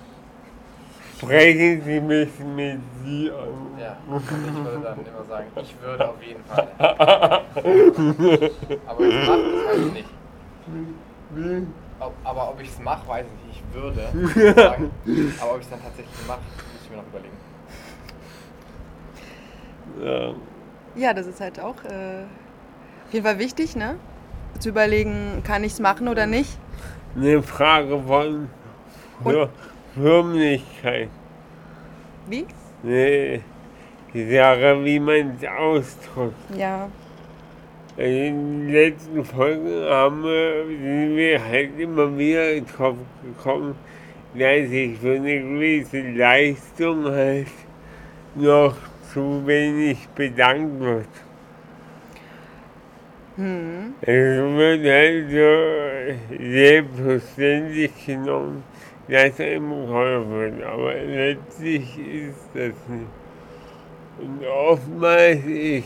Sprechen 1.25 1.81
Sie 1.83 1.99
mich 1.99 2.39
mit 2.39 2.79
Sie 3.03 3.31
an. 3.31 3.79
Ja, 3.79 3.97
ich 4.17 4.31
würde 4.31 4.79
dann 4.83 4.99
immer 4.99 5.25
sagen, 5.27 5.47
ich 5.59 5.75
würde 5.81 6.09
auf 6.09 6.21
jeden 6.21 6.43
Fall. 6.45 6.67
aber 8.87 9.05
ich 9.05 9.27
mache 9.27 9.41
das 9.51 9.65
weiß 9.65 9.77
ich 9.87 9.93
nicht. 9.93 10.09
Wie? 11.31 11.67
Ob, 11.99 12.13
aber 12.23 12.49
ob 12.49 12.61
ich 12.61 12.69
es 12.69 12.79
mache, 12.79 13.07
weiß 13.07 13.25
ich 13.25 13.47
nicht. 13.47 13.63
Ich 13.67 13.73
würde 13.73 14.01
sagen. 14.55 14.91
Aber 15.41 15.53
ob 15.53 15.59
ich 15.59 15.65
es 15.65 15.69
dann 15.69 15.81
tatsächlich 15.81 16.27
mache, 16.27 16.39
muss 16.39 16.83
ich 16.83 16.89
mir 16.91 16.97
noch 16.97 17.07
überlegen. 17.07 17.37
Ja, 20.03 20.35
ja 21.07 21.13
das 21.13 21.25
ist 21.25 21.41
halt 21.41 21.59
auch 21.59 21.83
äh, 21.85 22.25
auf 23.07 23.13
jeden 23.13 23.25
Fall 23.25 23.39
wichtig, 23.39 23.75
ne? 23.75 23.95
Zu 24.59 24.69
überlegen, 24.69 25.41
kann 25.43 25.63
ich 25.63 25.73
es 25.73 25.79
machen 25.79 26.07
oder 26.07 26.27
nicht? 26.27 26.59
Eine 27.15 27.41
Frage 27.41 27.99
von 28.05 28.49
Für 29.23 29.49
Förmlichkeit. 29.95 31.09
Wie? 32.27 32.45
Nee, 32.83 33.41
die 34.13 34.31
Sache, 34.31 34.83
wie 34.83 34.99
man 34.99 35.37
es 35.41 35.47
ausdrückt. 35.47 36.35
Ja. 36.57 36.89
In 37.97 38.65
den 38.65 38.73
letzten 38.73 39.23
Folgen 39.23 39.85
haben 39.89 40.23
wir, 40.23 40.65
sind 40.65 41.15
wir 41.15 41.43
halt 41.43 41.79
immer 41.79 42.17
wieder 42.17 42.59
drauf 42.61 42.97
gekommen, 43.23 43.75
dass 44.33 44.69
sich 44.69 44.97
für 44.99 45.15
eine 45.15 45.39
gewisse 45.39 46.01
Leistung 46.01 47.05
halt 47.05 47.47
noch 48.35 48.75
zu 49.13 49.47
wenig 49.47 50.09
bedankt 50.09 50.81
wird. 50.81 51.07
Hm. 53.37 53.93
Es 54.01 54.07
wird 54.07 54.85
halt 54.85 55.31
so 55.31 56.43
selbstverständlich 56.43 58.05
genommen, 58.05 58.63
einem 59.07 59.69
geholfen 59.69 60.31
wird, 60.31 60.63
aber 60.63 60.93
letztlich 60.93 61.97
ist 61.97 62.49
das 62.53 62.73
nicht. 62.87 63.09
Und 64.17 64.45
oftmals 64.47 65.45
ist 65.45 65.83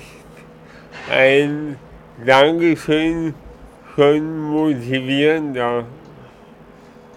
ein 1.12 1.76
Dankeschön 2.26 3.34
schon 3.96 4.40
motivierender. 4.40 5.86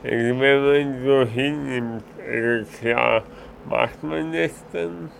Also 0.02 0.40
wenn 0.40 0.64
man 0.64 1.04
so 1.04 1.25
hinnimmt, 1.30 2.04
also 2.28 2.71
klar 2.80 3.23
macht 3.68 4.02
man 4.02 4.32
das 4.32 4.64
dann, 4.73 5.11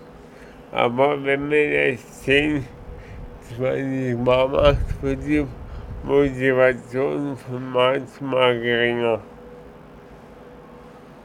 aber 0.73 1.23
wenn 1.25 1.49
man 1.49 1.51
das 1.51 2.23
10, 2.23 2.65
20 3.57 4.19
Mal 4.19 4.49
macht, 4.49 5.03
wird 5.03 5.25
die 5.25 5.47
Motivation 6.03 7.37
von 7.37 7.71
Mal 7.71 8.05
zu 8.07 8.25
Mal 8.25 8.59
geringer. 8.61 9.21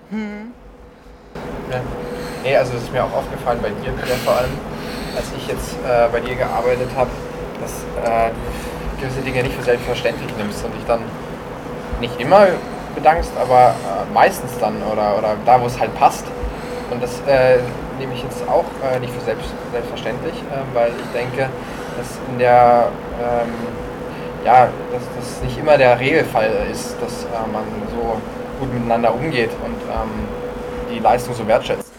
Hm. 0.09 0.53
Ja. 1.69 1.81
Nee, 2.43 2.55
also 2.55 2.77
es 2.77 2.83
ist 2.83 2.93
mir 2.93 3.03
auch 3.03 3.13
aufgefallen 3.13 3.59
bei 3.61 3.69
dir, 3.69 3.91
Peter, 3.91 4.15
vor 4.23 4.37
allem, 4.37 4.51
als 5.15 5.25
ich 5.35 5.47
jetzt 5.47 5.73
äh, 5.85 6.07
bei 6.11 6.21
dir 6.21 6.35
gearbeitet 6.35 6.87
habe, 6.95 7.09
dass 7.59 7.73
äh, 8.05 8.29
du 8.29 9.01
gewisse 9.01 9.21
Dinge 9.21 9.43
nicht 9.43 9.55
für 9.55 9.63
selbstverständlich 9.63 10.29
nimmst 10.37 10.63
und 10.63 10.73
dich 10.73 10.85
dann 10.87 11.01
nicht 11.99 12.19
immer 12.21 12.47
bedankst, 12.95 13.31
aber 13.39 13.75
äh, 13.75 14.13
meistens 14.13 14.57
dann 14.59 14.81
oder, 14.83 15.17
oder 15.17 15.35
da, 15.45 15.61
wo 15.61 15.65
es 15.65 15.77
halt 15.77 15.93
passt. 15.99 16.25
Und 16.89 17.03
das 17.03 17.19
äh, 17.27 17.57
nehme 17.99 18.13
ich 18.13 18.23
jetzt 18.23 18.47
auch 18.47 18.65
äh, 18.81 18.99
nicht 18.99 19.13
für 19.13 19.25
selbst, 19.25 19.49
selbstverständlich, 19.73 20.35
äh, 20.35 20.75
weil 20.75 20.91
ich 20.91 21.11
denke, 21.19 21.49
dass 21.97 22.07
in 22.31 22.39
der 22.39 22.87
ähm, 23.19 23.51
ja, 24.45 24.69
dass 24.93 25.01
das 25.19 25.43
nicht 25.43 25.57
immer 25.59 25.77
der 25.77 25.99
Regelfall 25.99 26.49
ist, 26.71 26.95
dass 27.01 27.25
man 27.51 27.65
so 27.91 28.21
gut 28.59 28.73
miteinander 28.73 29.13
umgeht 29.13 29.51
und 29.63 29.81
ähm, 29.89 30.27
die 30.89 30.99
Leistung 30.99 31.33
so 31.33 31.47
wertschätzt. 31.47 31.93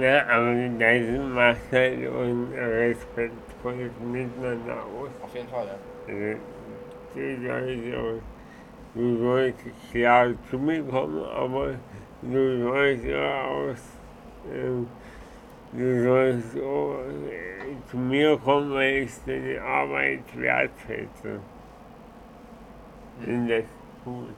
Ja, 0.00 0.26
aber 0.28 0.54
das 0.78 1.02
macht 1.34 1.72
halt 1.72 2.08
un 2.08 2.48
respektvolles 2.54 3.92
Miteinander 4.00 4.74
aus. 4.74 5.10
Auf 5.22 5.34
jeden 5.34 5.48
Fall, 5.48 5.66
ja. 6.08 7.52
Also, 7.54 8.20
du 8.94 9.18
sollst 9.18 9.58
klar 9.90 10.28
zu 10.50 10.58
mir 10.58 10.82
kommen, 10.84 11.24
aber 11.24 11.74
du 12.22 12.62
sollst 12.62 13.04
ja 13.04 13.42
aus, 13.42 13.78
äh, 14.50 15.76
du 15.76 16.04
sollst 16.04 16.56
auch, 16.56 16.94
äh, 17.30 17.90
zu 17.90 17.96
mir 17.98 18.38
kommen, 18.38 18.72
weil 18.72 19.02
ich 19.02 19.12
deine 19.26 19.60
Arbeit 19.60 20.24
wertschätze. 20.34 21.40
Und 23.26 23.48
das 23.48 23.64
gut. 24.04 24.34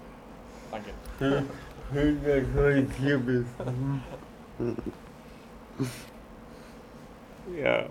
Danke. 0.74 0.90
Schön, 1.92 2.20
dass 2.24 2.42
du 2.52 2.60
heute 2.60 2.88
hier 2.98 3.18
bist. 3.18 3.46
Ja. 7.62 7.84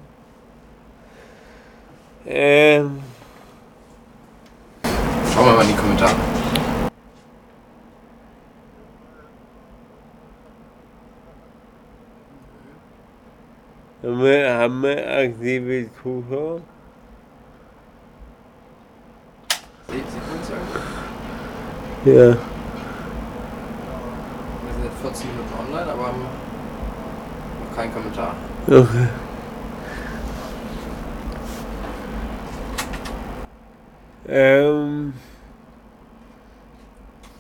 Ähm. 2.26 3.00
Schauen 5.34 5.46
wir 5.46 5.54
mal 5.54 5.62
in 5.62 5.68
die 5.70 5.76
Kommentare. 5.76 6.12
Haben 14.04 14.24
wir, 14.24 14.58
haben 14.58 14.84
wir 14.84 15.18
aktive 15.18 15.90
Zuschauer? 16.02 16.62
Ja. 22.04 22.38
Wir 25.04 25.10
sind 25.10 25.20
jetzt 25.20 25.24
14 25.24 25.30
Minuten 25.32 25.54
online, 25.60 25.92
aber 25.92 26.14
noch 26.14 27.76
keinen 27.76 27.94
Kommentar. 27.94 28.36
Okay. 28.68 29.08
Ähm, 34.26 35.14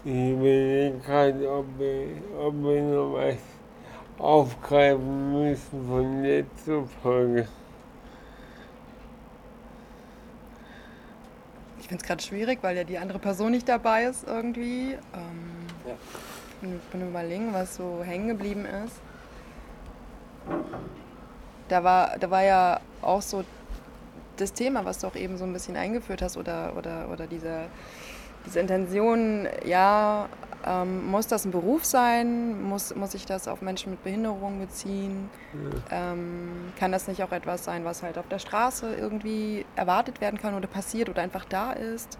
ich 0.03 0.12
überlege 0.12 0.98
gerade, 1.05 1.50
ob 1.51 1.65
wir, 1.79 2.08
ob 2.38 2.53
wir 2.55 2.82
noch 2.82 3.13
was 3.13 3.38
aufgreifen 4.20 5.32
müssen 5.32 5.88
von 5.88 6.22
letzter 6.22 6.84
Folge. 7.01 7.48
Ich 11.79 11.88
finde 11.88 12.01
es 12.01 12.08
gerade 12.08 12.22
schwierig, 12.22 12.60
weil 12.62 12.75
ja 12.75 12.84
die 12.84 12.98
andere 12.98 13.20
Person 13.20 13.51
nicht 13.51 13.70
dabei 13.70 14.03
ist 14.05 14.27
irgendwie. 14.27 14.93
Ähm, 15.13 15.67
Ja. 15.88 15.93
Ich 16.63 16.91
bin 16.91 17.10
überlegen, 17.10 17.53
was 17.53 17.75
so 17.75 18.01
hängen 18.03 18.29
geblieben 18.29 18.65
ist. 18.65 18.96
Da 21.67 21.84
war, 21.84 22.17
da 22.17 22.29
war 22.29 22.43
ja 22.43 22.79
auch 23.01 23.22
so 23.22 23.43
das 24.38 24.53
Thema, 24.53 24.86
was 24.86 25.00
du 25.00 25.08
auch 25.08 25.15
eben 25.15 25.38
so 25.38 25.43
ein 25.43 25.53
bisschen 25.53 25.75
eingeführt 25.75 26.22
hast, 26.22 26.38
oder, 26.38 26.74
oder, 26.77 27.10
oder 27.12 27.27
dieser, 27.27 27.65
diese 28.46 28.60
Intention, 28.60 29.48
ja, 29.65 30.27
ähm, 30.65 31.05
muss 31.12 31.27
das 31.27 31.46
ein 31.46 31.51
Beruf 31.51 31.84
sein? 31.84 32.63
Muss, 32.63 32.96
muss 32.96 33.13
ich 33.13 33.25
das 33.25 33.48
auf 33.48 33.62
Menschen 33.62 33.91
mit 33.91 34.03
Behinderung 34.03 34.60
beziehen? 34.60 35.29
Ja. 35.89 36.13
Ähm, 36.13 36.72
kann 36.79 36.91
das 36.91 37.08
nicht 37.08 37.22
auch 37.24 37.32
etwas 37.32 37.65
sein, 37.65 37.84
was 37.84 38.03
halt 38.03 38.17
auf 38.17 38.27
der 38.29 38.39
Straße 38.39 38.96
irgendwie 38.96 39.65
erwartet 39.75 40.22
werden 40.22 40.39
kann 40.39 40.55
oder 40.55 40.67
passiert 40.67 41.10
oder 41.10 41.22
einfach 41.22 41.46
da 41.46 41.74
ist? 41.74 42.17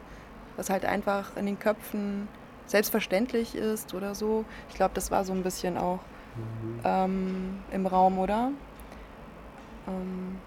Was 0.58 0.70
halt 0.70 0.86
einfach 0.86 1.36
in 1.38 1.46
den 1.46 1.58
Köpfen 1.58 2.28
selbstverständlich 2.66 3.56
ist 3.56 3.94
oder 3.94 4.16
so. 4.16 4.46
Ich 4.70 4.76
glaube, 4.76 4.94
das 4.94 5.12
war 5.12 5.24
so 5.26 5.34
ein 5.34 5.44
bisschen 5.44 5.78
auch 5.78 6.00
mhm. 6.36 6.80
ähm, 6.84 7.60
im 7.72 7.86
Raum, 7.86 8.20
oder? 8.20 8.52
Ähm. 9.88 10.38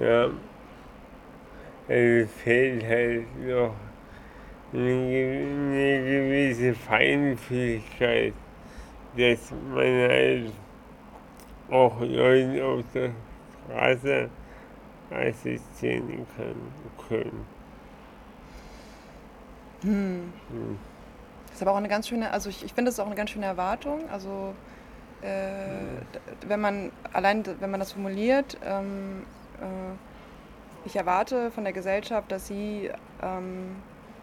Ja, 0.00 0.28
es 1.88 2.30
fehlt 2.32 2.84
halt 2.84 3.26
noch 3.44 3.74
eine, 4.72 6.02
gewisse 6.04 6.74
Feinfühligkeit, 6.74 8.32
dass 9.16 9.52
man 9.74 10.08
halt 10.08 10.52
auch 11.70 12.00
Leute 12.00 12.64
auf 12.64 12.84
der 12.94 13.10
Straße 13.66 14.30
assistieren 15.10 16.26
kann, 16.36 16.54
können. 17.08 17.59
Hm. 19.82 20.32
Hm. 20.50 20.78
Das 21.46 21.56
ist 21.56 21.62
aber 21.62 21.72
auch 21.72 21.76
eine 21.76 21.88
ganz 21.88 22.08
schöne, 22.08 22.30
also 22.30 22.48
ich, 22.48 22.64
ich 22.64 22.72
finde, 22.72 22.88
das 22.88 22.94
ist 22.94 23.00
auch 23.00 23.06
eine 23.06 23.16
ganz 23.16 23.30
schöne 23.30 23.46
Erwartung. 23.46 24.08
Also 24.10 24.54
äh, 25.22 26.46
wenn 26.46 26.60
man 26.60 26.92
allein, 27.12 27.44
wenn 27.60 27.70
man 27.70 27.80
das 27.80 27.92
formuliert, 27.92 28.56
ähm, 28.64 29.24
äh, 29.60 30.86
ich 30.86 30.96
erwarte 30.96 31.50
von 31.50 31.64
der 31.64 31.72
Gesellschaft, 31.72 32.30
dass 32.32 32.46
sie 32.46 32.90
ähm, 33.22 33.76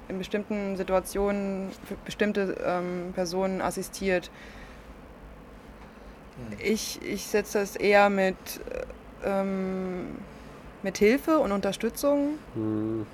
in 0.08 0.18
bestimmten 0.18 0.78
Situationen 0.78 1.70
für 1.86 1.96
bestimmte 2.06 2.58
ähm, 2.66 3.12
Personen 3.14 3.62
assistiert. 3.62 4.32
Hm. 6.50 6.58
Ich, 6.64 7.02
ich 7.04 7.26
setze 7.26 7.60
das 7.60 7.76
eher 7.76 8.10
mit, 8.10 8.38
ähm, 9.24 10.18
mit 10.82 10.98
Hilfe 10.98 11.40
und 11.40 11.52
Unterstützung 11.52 12.40
mhm. 12.56 13.06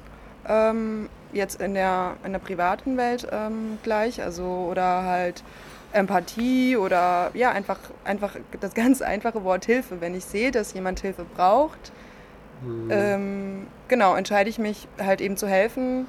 Jetzt 1.34 1.62
in 1.62 1.74
der, 1.74 2.14
in 2.24 2.32
der 2.32 2.40
privaten 2.40 2.98
Welt 2.98 3.28
ähm, 3.32 3.78
gleich, 3.84 4.22
also 4.22 4.68
oder 4.70 5.04
halt 5.04 5.44
Empathie 5.94 6.76
oder 6.76 7.32
ja, 7.34 7.52
einfach, 7.52 7.80
einfach 8.04 8.36
das 8.60 8.74
ganz 8.74 9.02
einfache 9.02 9.44
Wort 9.44 9.66
Hilfe. 9.66 10.02
Wenn 10.02 10.16
ich 10.16 10.26
sehe, 10.26 10.52
dass 10.52 10.74
jemand 10.74 11.00
Hilfe 11.00 11.26
braucht, 11.36 11.92
mhm. 12.62 12.90
ähm, 12.92 13.68
genau, 13.88 14.16
entscheide 14.16 14.50
ich 14.50 14.60
mich 14.60 14.88
halt 15.00 15.22
eben 15.22 15.38
zu 15.38 15.48
helfen 15.48 16.08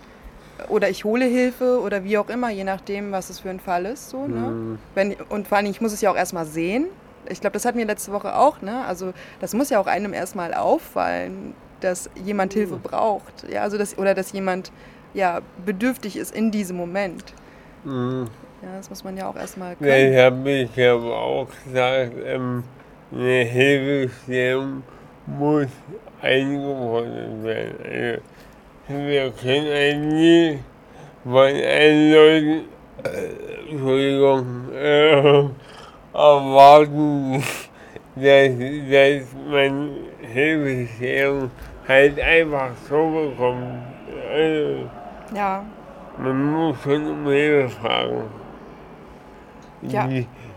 oder 0.69 0.89
ich 0.89 1.05
hole 1.05 1.25
Hilfe 1.25 1.81
oder 1.81 2.05
wie 2.05 2.19
auch 2.19 2.29
immer, 2.29 2.51
je 2.51 2.65
nachdem, 2.65 3.13
was 3.13 3.31
es 3.31 3.41
für 3.41 3.51
ein 3.51 3.61
Fall 3.61 3.87
ist. 3.87 4.11
So, 4.11 4.27
ne? 4.27 4.41
Mhm. 4.41 4.79
Wenn, 4.95 5.15
und 5.29 5.49
vor 5.49 5.59
allem, 5.59 5.67
ich 5.67 5.81
muss 5.81 5.93
es 5.93 6.01
ja 6.01 6.11
auch 6.11 6.17
erstmal 6.17 6.47
sehen. 6.47 6.87
Ich 7.29 7.41
glaube, 7.41 7.55
das 7.55 7.65
hatten 7.65 7.79
wir 7.79 7.87
letzte 7.87 8.13
Woche 8.13 8.37
auch. 8.37 8.61
Ne? 8.61 8.85
Also 8.85 9.13
das 9.41 9.55
muss 9.55 9.71
ja 9.71 9.81
auch 9.81 9.87
einem 9.87 10.13
erstmal 10.13 10.55
auffallen, 10.55 11.55
dass 11.81 12.11
jemand 12.23 12.55
mhm. 12.55 12.59
Hilfe 12.59 12.77
braucht. 12.77 13.49
Ja? 13.51 13.63
Also 13.63 13.79
dass, 13.79 13.99
oder 13.99 14.15
dass 14.15 14.33
jemand 14.33 14.73
ja, 15.15 15.41
bedürftig 15.65 16.17
ist 16.17 16.35
in 16.35 16.51
diesem 16.51 16.77
Moment. 16.77 17.25
Mhm. 17.85 18.27
Ja, 18.63 18.77
das 18.77 18.91
muss 18.91 19.05
man 19.05 19.17
ja 19.17 19.29
auch 19.29 19.37
erstmal 19.37 19.77
können. 19.77 20.13
Ich 20.13 20.19
habe 20.19 20.51
ich 20.51 20.71
hab 20.79 21.03
auch 21.03 21.47
gesagt, 21.65 22.13
ähm, 22.25 22.65
eine 23.13 23.43
Hilfestellung 23.45 24.83
muss 25.27 25.69
eingeordnet 26.21 27.45
werden. 27.45 28.21
Also, 28.89 29.07
wir 29.07 29.31
können 29.33 29.73
eigentlich 29.73 30.59
von 31.25 31.41
allen 31.41 32.13
Leuten, 32.13 32.65
äh, 33.05 33.71
Entschuldigung, 33.71 34.73
äh, 34.73 35.45
erwarten, 36.15 37.43
dass, 38.17 38.51
dass 38.91 39.27
man 39.51 39.91
Hilfestellung 40.21 41.51
halt 41.87 42.21
einfach 42.21 42.71
so 42.89 43.31
bekommt. 43.31 43.83
Also, 44.33 44.91
ja. 45.35 45.65
Man 46.19 46.53
muss 46.53 46.83
schon 46.83 47.07
um 47.07 47.27
Hilfe 47.27 47.69
fragen. 47.69 48.23
Ja. 49.83 50.09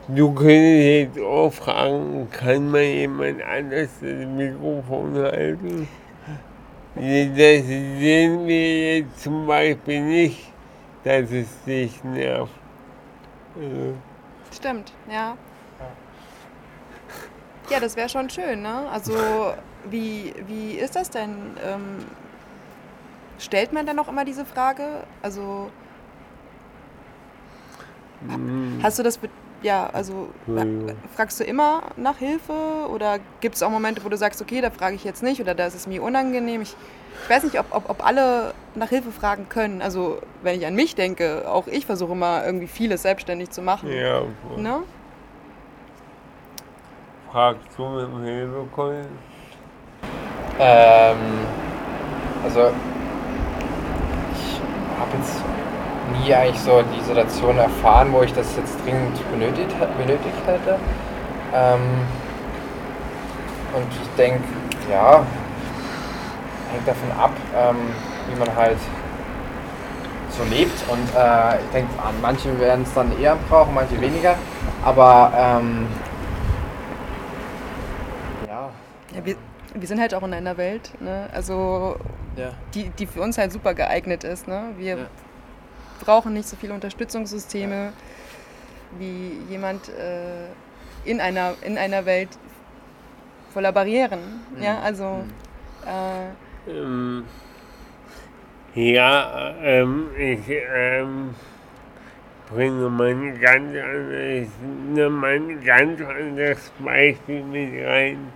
Du 0.08 0.34
könntest 0.34 1.18
jetzt 1.18 1.20
auch 1.20 1.52
fragen, 1.52 2.30
kann 2.32 2.72
man 2.72 2.82
jemand 2.82 3.42
anders 3.44 3.90
das 4.00 4.26
Mikrofon 4.26 5.16
halten? 5.16 5.88
Das 6.96 7.36
sehen 7.36 8.48
wir 8.48 8.98
jetzt 9.00 9.22
zum 9.22 9.46
Beispiel 9.46 10.02
nicht, 10.02 10.54
dass 11.04 11.30
es 11.32 11.48
dich 11.66 12.04
nervt. 12.04 12.54
Also. 13.56 13.94
Stimmt, 14.52 14.94
ja. 15.12 15.36
Ja, 17.70 17.80
das 17.82 17.98
wäre 17.98 18.08
schon 18.08 18.30
schön, 18.30 18.62
ne? 18.62 18.90
Also, 18.90 19.14
wie, 19.90 20.34
wie 20.48 20.72
ist 20.76 20.96
das 20.96 21.10
denn? 21.10 21.36
Ähm, 21.66 22.06
stellt 23.40 23.74
man 23.74 23.86
dann 23.86 24.00
auch 24.00 24.08
immer 24.08 24.26
diese 24.26 24.46
Frage? 24.46 25.04
Also, 25.22 25.70
hm. 28.28 28.80
hast 28.82 29.00
du 29.00 29.04
das 29.04 29.20
ja, 29.64 29.90
also 29.92 30.30
ja. 30.46 30.64
fragst 31.16 31.40
du 31.40 31.44
immer 31.44 31.82
nach 31.96 32.18
Hilfe 32.18 32.54
oder 32.92 33.20
gibt 33.42 33.56
es 33.56 33.64
auch 33.64 33.72
Momente, 33.72 34.04
wo 34.06 34.10
du 34.10 34.18
sagst, 34.18 34.42
okay, 34.42 34.62
da 34.62 34.70
frage 34.70 34.96
ich 34.96 35.04
jetzt 35.04 35.24
nicht 35.24 35.42
oder 35.42 35.56
da 35.56 35.66
ist 35.66 35.74
es 35.74 35.88
mir 35.88 36.04
unangenehm? 36.04 36.62
Ich, 36.62 36.76
ich 37.24 37.30
weiß 37.30 37.44
nicht, 37.44 37.60
ob, 37.60 37.66
ob, 37.72 37.90
ob 37.90 38.06
alle 38.06 38.54
nach 38.76 38.90
Hilfe 38.90 39.12
fragen 39.12 39.50
können. 39.50 39.82
Also 39.82 40.22
wenn 40.44 40.60
ich 40.60 40.68
an 40.68 40.76
mich 40.76 40.94
denke, 40.94 41.50
auch 41.50 41.68
ich 41.68 41.88
versuche 41.88 42.12
immer 42.12 42.46
irgendwie 42.46 42.68
vieles 42.68 43.02
selbstständig 43.02 43.50
zu 43.50 43.64
machen. 43.64 43.92
Ja. 43.92 44.22
Ne? 44.56 44.84
Fragst 47.32 47.68
du 47.78 47.90
mit 47.90 48.08
dem 48.08 48.24
Hilfe 48.24 48.68
können? 48.76 49.08
Ähm, 50.60 51.18
also 52.44 52.72
habe 55.00 55.18
jetzt 55.18 55.42
nie 56.20 56.34
eigentlich 56.34 56.60
so 56.60 56.82
die 56.82 57.04
Situation 57.04 57.58
erfahren, 57.58 58.12
wo 58.12 58.22
ich 58.22 58.34
das 58.34 58.56
jetzt 58.56 58.78
dringend 58.84 59.18
benötigt, 59.32 59.76
benötigt 59.98 60.42
hätte. 60.46 60.80
Ähm, 61.54 61.82
und 63.76 63.88
ich 64.02 64.10
denke, 64.18 64.44
ja, 64.90 65.24
hängt 66.72 66.88
davon 66.88 67.12
ab, 67.12 67.32
ähm, 67.56 67.76
wie 68.30 68.40
man 68.40 68.56
halt 68.56 68.78
so 70.30 70.44
lebt. 70.50 70.84
Und 70.90 71.08
äh, 71.16 71.58
ich 71.58 71.72
denke, 71.74 71.92
manche 72.22 72.60
werden 72.60 72.84
es 72.84 72.94
dann 72.94 73.18
eher 73.20 73.38
brauchen, 73.50 73.74
manche 73.74 74.00
weniger. 74.00 74.36
Aber 74.84 75.32
ähm, 75.36 75.88
ja. 78.48 78.70
ja 79.16 79.34
wir, 79.80 79.88
sind 79.88 80.00
halt 80.00 80.14
auch 80.14 80.24
in 80.24 80.34
einer 80.34 80.58
Welt, 80.58 80.92
ne? 81.00 81.30
also 81.34 81.98
ja. 82.36 82.52
die, 82.74 82.90
die 82.90 83.06
für 83.06 83.22
uns 83.22 83.38
halt 83.38 83.52
super 83.52 83.74
geeignet 83.74 84.24
ist. 84.24 84.48
Ne? 84.48 84.74
Wir 84.78 84.98
ja 84.98 85.08
brauchen 86.00 86.34
nicht 86.34 86.48
so 86.48 86.56
viele 86.56 86.74
Unterstützungssysteme 86.74 87.94
wie 88.98 89.32
jemand 89.50 89.90
äh, 89.90 90.48
in, 91.06 91.20
einer, 91.20 91.56
in 91.62 91.78
einer 91.78 92.06
Welt 92.06 92.30
voller 93.54 93.72
Barrieren. 93.72 94.20
Mhm. 94.56 94.64
Ja, 94.64 94.80
also. 94.80 95.24
Mhm. 95.86 96.70
Äh, 96.70 96.72
ähm, 96.72 97.24
ja, 98.76 99.56
ähm, 99.62 100.08
ich 100.18 100.40
ähm, 100.50 101.34
bringe 102.50 102.90
mal 102.90 103.10
ein 103.10 103.40
ganz 103.40 103.76
anderes, 103.76 104.48
mal 105.12 105.36
ein 105.36 105.64
ganz 105.64 106.02
anderes 106.02 106.72
Beispiel 106.80 107.44
mit 107.44 107.86
rein. 107.86 108.32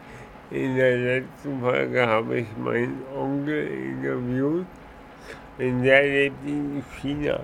In 0.53 0.75
der 0.75 0.97
letzten 0.97 1.61
Folge 1.61 2.05
habe 2.05 2.39
ich 2.39 2.47
meinen 2.57 3.01
Onkel 3.17 3.67
interviewt 3.67 4.65
und 5.57 5.81
der 5.81 6.03
lebt 6.03 6.45
in 6.45 6.83
China. 6.99 7.39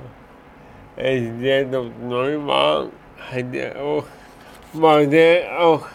Als 0.97 1.23
der 1.41 1.63
dort 1.63 2.03
neu 2.03 2.45
war, 2.45 2.87
hat 3.31 3.53
er 3.53 3.81
auch, 3.81 4.03
war 4.73 5.05
der 5.05 5.57
auch 5.57 5.87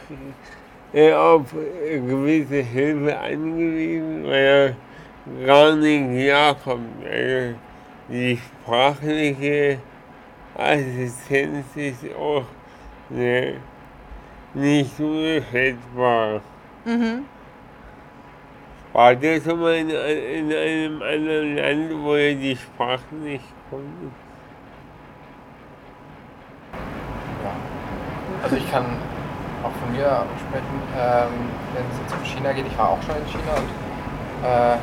äh, 0.95 1.13
auf 1.13 1.53
gewisse 1.53 2.63
Hilfe 2.63 3.19
angewiesen, 3.19 4.25
weil 4.25 4.77
er 5.37 5.47
gar 5.47 5.77
nicht 5.77 6.25
klarkommt. 6.25 7.05
Also 7.05 7.55
die 8.09 8.39
sprachliche 8.39 9.79
Assistenz 10.57 11.67
ist 11.77 12.07
auch 12.15 12.47
ne, 13.11 13.57
nicht 14.55 14.99
unterschätzbar. 14.99 16.41
Mhm. 16.85 17.25
War 18.93 19.15
der 19.15 19.41
schon 19.41 19.61
mal 19.61 19.75
in, 19.75 19.89
in 19.89 20.53
einem 20.53 21.03
anderen 21.03 21.57
Land, 21.57 22.05
wo 22.05 22.15
er 22.15 22.35
die 22.35 22.57
Sprache 22.57 23.15
nicht 23.23 23.45
konnte? 23.71 24.11
Ja. 27.43 27.53
Also 28.43 28.57
ich 28.57 28.71
kann 28.71 28.85
auch 29.63 29.73
von 29.81 29.93
mir 29.93 30.27
sprechen, 30.37 30.83
ähm, 30.99 31.49
wenn 31.75 31.85
es 31.91 31.99
jetzt 32.03 32.13
um 32.13 32.25
China 32.25 32.53
geht. 32.53 32.67
Ich 32.67 32.77
war 32.77 32.91
auch 32.91 33.03
schon 33.03 33.17
in 33.17 33.27
China 33.27 33.55
und 33.57 33.71
äh, 34.45 34.77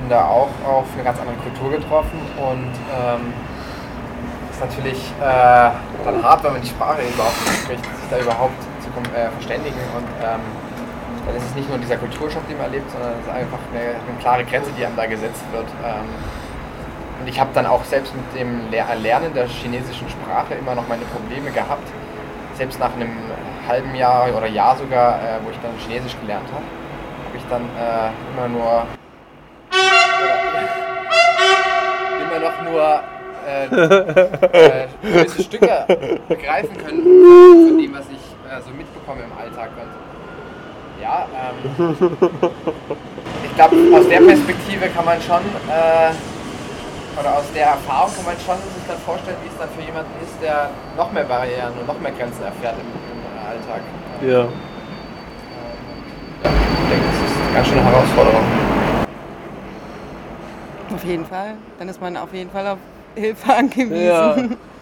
bin 0.00 0.08
da 0.08 0.24
auch 0.24 0.50
auf 0.66 0.86
eine 0.94 1.04
ganz 1.04 1.20
andere 1.20 1.36
Kultur 1.36 1.70
getroffen 1.78 2.18
und 2.38 2.72
ähm, 2.90 3.32
ist 4.50 4.60
natürlich 4.60 5.12
äh, 5.20 5.70
dann 6.04 6.22
hart, 6.22 6.42
wenn 6.42 6.52
man 6.54 6.62
die 6.62 6.68
Sprache 6.68 7.02
überhaupt 7.02 7.40
nicht 7.44 7.62
spricht, 7.62 7.84
sich 7.84 8.10
da 8.10 8.18
überhaupt 8.18 8.60
zu 8.80 8.88
äh, 9.14 9.30
verständigen 9.30 9.78
und 9.94 10.08
ähm, 10.24 10.40
dann 11.26 11.36
ist 11.36 11.44
es 11.44 11.54
nicht 11.56 11.68
nur 11.68 11.78
dieser 11.78 11.96
Kulturschock, 11.96 12.46
den 12.48 12.56
man 12.56 12.66
erlebt, 12.66 12.90
sondern 12.90 13.12
es 13.18 13.26
ist 13.26 13.32
einfach 13.32 13.58
eine, 13.72 13.80
eine 13.80 14.18
klare 14.20 14.44
Grenze, 14.44 14.70
die 14.78 14.86
einem 14.86 14.96
da 14.96 15.06
gesetzt 15.06 15.42
wird. 15.52 15.66
Ähm, 15.84 16.06
und 17.20 17.28
ich 17.28 17.40
habe 17.40 17.50
dann 17.52 17.66
auch 17.66 17.84
selbst 17.84 18.14
mit 18.14 18.24
dem 18.38 18.72
Erlernen 18.72 19.34
der 19.34 19.46
chinesischen 19.48 20.08
Sprache 20.08 20.54
immer 20.54 20.74
noch 20.76 20.86
meine 20.86 21.04
Probleme 21.06 21.50
gehabt. 21.50 21.88
Selbst 22.54 22.78
nach 22.78 22.94
einem 22.94 23.10
halben 23.66 23.94
Jahr 23.96 24.28
oder 24.36 24.46
Jahr 24.46 24.76
sogar, 24.76 25.16
äh, 25.16 25.40
wo 25.44 25.50
ich 25.50 25.58
dann 25.58 25.72
Chinesisch 25.78 26.16
gelernt 26.20 26.46
habe, 26.52 26.64
habe 27.26 27.36
ich 27.36 27.44
dann 27.50 27.62
äh, 27.62 28.10
immer 28.32 28.48
nur 28.48 28.86
immer 32.22 32.38
noch 32.38 32.62
nur 32.62 33.00
äh, 33.46 33.64
äh, 34.84 34.88
gewisse 35.02 35.42
Stücke 35.42 35.86
begreifen 36.28 36.76
können 36.78 37.02
von 37.02 37.78
dem, 37.78 37.94
was 37.94 38.06
ich 38.10 38.18
äh, 38.50 38.60
so 38.62 38.70
mitbekomme 38.70 39.22
im 39.22 39.32
Alltag. 39.38 39.70
Und 39.76 40.05
ja, 41.06 41.26
ähm, 41.32 41.56
ich 43.44 43.54
glaube, 43.54 43.76
aus 43.94 44.08
der 44.08 44.20
Perspektive 44.20 44.88
kann 44.88 45.04
man 45.04 45.20
schon, 45.22 45.42
äh, 45.70 46.10
oder 47.18 47.38
aus 47.38 47.44
der 47.54 47.66
Erfahrung 47.66 48.10
kann 48.14 48.24
man 48.24 48.34
schon 48.44 48.56
sich 48.74 48.84
dann 48.88 48.98
vorstellen, 48.98 49.36
wie 49.42 49.48
es 49.48 49.58
dann 49.58 49.68
für 49.70 49.82
jemanden 49.82 50.10
ist, 50.22 50.34
der 50.42 50.70
noch 50.96 51.12
mehr 51.12 51.24
Barrieren 51.24 51.72
und 51.80 51.86
noch 51.86 51.98
mehr 52.00 52.12
Grenzen 52.12 52.42
erfährt 52.42 52.74
im, 52.78 52.86
im 52.90 53.22
Alltag. 53.46 53.82
Ja. 54.20 54.48
Ich 56.42 56.90
denke, 56.90 57.06
das 57.06 57.30
ist 57.30 57.40
eine 57.40 57.54
ganz 57.54 57.66
schöne 57.68 57.84
Herausforderung. 57.84 58.44
Auf 60.94 61.04
jeden 61.04 61.24
Fall. 61.24 61.54
Dann 61.78 61.88
ist 61.88 62.00
man 62.00 62.16
auf 62.16 62.32
jeden 62.32 62.50
Fall 62.50 62.66
auf 62.66 62.78
Hilfe 63.14 63.54
angewiesen. 63.54 64.06
Ja. 64.06 64.36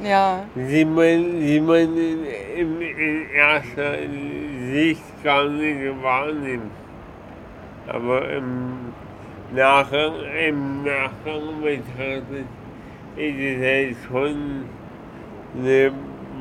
ja. 0.00 0.44
die 0.54 0.84
man, 0.84 1.40
die 1.40 1.60
man 1.60 1.96
in, 1.96 2.24
in, 2.56 2.80
in 2.80 3.30
erster 3.30 3.98
Sicht 4.72 5.24
gar 5.24 5.48
nicht 5.48 6.02
wahrnimmt. 6.02 6.72
Aber 7.86 8.28
im 8.30 8.92
Nachgang, 9.54 10.14
im 10.48 10.82
Nachgang 10.82 11.62
betrachtet 11.62 12.46
ist 13.16 13.38
es 13.38 13.62
halt 13.62 13.96
schon 14.08 14.64
eine 15.56 15.92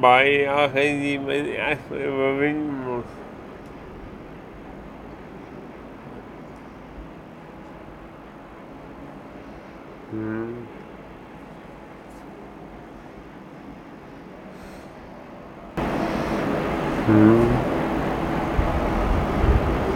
Barriere, 0.01 0.71
die 0.73 1.19
man 1.19 1.45
erstmal 1.45 1.99
überwinden 2.01 2.83
muss. 2.85 3.05
Hm. 10.11 10.74
Hm. 17.05 17.47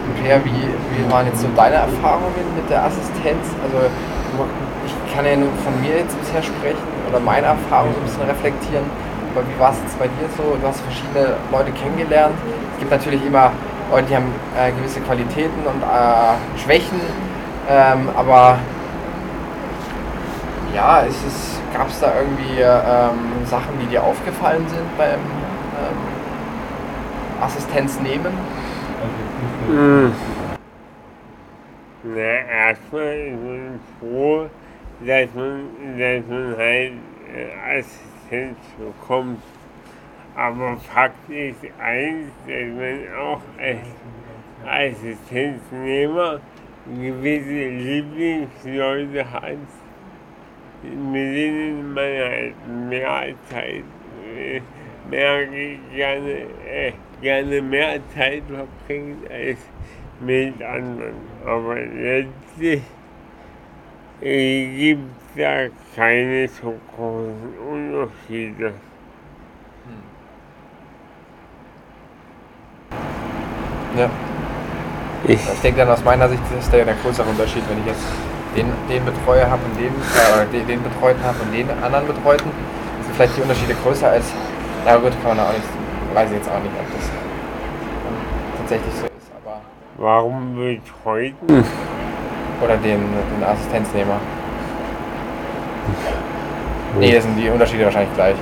Und 0.06 0.24
Lea, 0.24 0.38
wie, 0.44 0.50
wie 0.50 1.10
waren 1.10 1.26
jetzt 1.26 1.40
so 1.40 1.48
deine 1.56 1.76
Erfahrungen 1.76 2.46
mit 2.54 2.70
der 2.70 2.84
Assistenz? 2.84 3.50
Also 3.62 3.86
ich 4.86 5.14
kann 5.14 5.26
ja 5.26 5.36
nur 5.36 5.50
von 5.64 5.80
mir 5.80 5.98
jetzt 5.98 6.18
bisher 6.20 6.42
sprechen 6.42 6.86
oder 7.08 7.18
meine 7.20 7.46
Erfahrungen 7.46 7.94
so 7.94 8.00
ein 8.00 8.06
bisschen 8.06 8.30
reflektieren. 8.30 8.84
Aber 9.34 9.42
wie 9.46 9.58
war 9.60 9.70
es 9.72 9.78
jetzt 9.82 9.98
bei 9.98 10.06
dir 10.06 10.26
so? 10.36 10.56
Du 10.60 10.66
hast 10.66 10.80
verschiedene 10.80 11.36
Leute 11.50 11.72
kennengelernt. 11.72 12.34
Es 12.74 12.78
gibt 12.78 12.90
natürlich 12.90 13.24
immer 13.24 13.52
Leute, 13.90 14.06
die 14.06 14.16
haben 14.16 14.32
äh, 14.58 14.70
gewisse 14.72 15.00
Qualitäten 15.00 15.66
und 15.66 15.82
äh, 15.82 16.58
Schwächen. 16.58 17.00
Ähm, 17.68 18.08
aber 18.16 18.58
ja, 20.74 21.02
gab 21.74 21.88
es 21.88 22.00
da 22.00 22.12
irgendwie 22.18 22.60
ähm, 22.60 23.46
Sachen, 23.46 23.78
die 23.80 23.86
dir 23.86 24.02
aufgefallen 24.02 24.64
sind 24.68 24.96
beim 24.96 25.18
Assistenz 27.40 27.98
nehmen? 28.00 28.32
Hm. 29.68 30.12
Na, 32.02 32.20
erstmal 32.20 33.16
ist 33.16 33.42
man 33.42 33.80
froh, 33.98 34.48
dass 35.06 35.28
man, 35.34 35.68
dass 35.98 36.26
man 36.28 36.56
halt 36.56 36.92
äh, 37.34 37.78
Assistenz 37.78 38.58
bekommt. 38.78 39.42
Aber 40.36 40.76
Fakt 40.76 41.28
ist 41.28 41.56
eins, 41.78 42.30
dass 42.46 42.68
man 42.78 43.18
auch 43.18 43.40
als 43.58 44.96
Assistenznehmer 44.96 46.40
gewisse 46.86 47.68
Lieblingsleute 47.68 49.30
hat, 49.30 49.56
mit 50.82 51.36
denen 51.36 51.94
man 51.94 52.04
halt 52.04 52.54
mehr 52.88 53.34
Zeit, 53.50 53.84
äh, 54.36 54.60
mehr 55.10 55.46
gerne, 55.94 56.46
äh, 56.70 56.92
gerne 57.20 57.62
mehr 57.62 58.00
Zeit 58.14 58.42
verbringt 58.46 59.30
als 59.30 59.58
mit 60.20 60.62
anderen. 60.62 61.14
Aber 61.46 61.76
letztlich 61.76 62.82
äh, 64.20 64.76
gibt 64.76 65.10
es 65.34 65.42
da 65.42 65.68
keine 65.96 66.48
so 66.48 66.74
großen 66.94 67.54
Unterschiede. 67.70 68.72
Ja. 73.96 74.10
Ich, 75.26 75.34
Ich 75.34 75.60
denke 75.60 75.80
dann 75.80 75.90
aus 75.90 76.04
meiner 76.04 76.28
Sicht 76.28 76.42
ist 76.58 76.72
der, 76.72 76.84
der 76.84 76.94
größere 77.02 77.28
Unterschied, 77.28 77.62
wenn 77.68 77.78
ich 77.80 77.86
jetzt 77.86 78.06
den, 78.56 78.66
den 78.88 79.04
Betreuer 79.04 79.48
habe 79.50 79.60
und 79.64 79.78
den, 79.78 79.92
äh, 79.92 80.46
den, 80.52 80.66
den 80.66 80.82
Betreuten 80.82 81.22
habe 81.22 81.36
und 81.42 81.52
den 81.52 81.68
anderen 81.82 82.06
Betreuten, 82.06 82.50
sind 83.02 83.16
vielleicht 83.16 83.36
die 83.36 83.42
Unterschiede 83.42 83.74
größer 83.82 84.10
als, 84.10 84.32
na 84.84 84.96
gut, 84.96 85.12
kann 85.22 85.36
man 85.36 85.46
auch 85.46 85.52
nicht, 85.52 85.64
weiß 86.14 86.30
ich 86.30 86.36
jetzt 86.36 86.50
auch 86.50 86.60
nicht, 86.60 86.72
ob 86.78 86.86
das 86.96 87.10
tatsächlich 88.58 88.94
so 88.94 89.06
ist, 89.06 89.30
aber, 89.42 89.60
warum 89.96 90.56
betreuten? 90.56 91.64
oder 92.62 92.76
den, 92.76 93.00
den 93.00 93.44
Assistenznehmer. 93.44 94.20
Nee, 96.98 97.12
das 97.12 97.24
sind 97.24 97.36
die 97.36 97.48
Unterschiede 97.48 97.84
wahrscheinlich 97.84 98.14
gleich. 98.14 98.36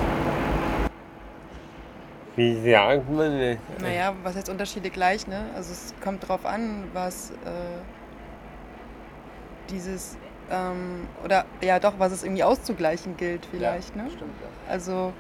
Wie 2.36 2.54
sagt 2.70 3.10
man 3.10 3.40
das? 3.40 3.58
Naja, 3.82 4.14
was 4.22 4.36
heißt 4.36 4.48
Unterschiede 4.48 4.90
gleich, 4.90 5.26
ne? 5.26 5.46
Also 5.54 5.72
es 5.72 5.94
kommt 6.02 6.28
drauf 6.28 6.46
an, 6.46 6.84
was 6.92 7.30
äh, 7.30 7.34
dieses 9.70 10.16
ähm, 10.50 11.08
oder 11.24 11.44
ja 11.60 11.78
doch, 11.78 11.94
was 11.98 12.12
es 12.12 12.22
irgendwie 12.22 12.44
auszugleichen 12.44 13.16
gilt 13.16 13.46
vielleicht, 13.50 13.94
ne? 13.96 14.04
Stimmt, 14.08 14.32
ja. 14.40 14.72
Also 14.72 15.12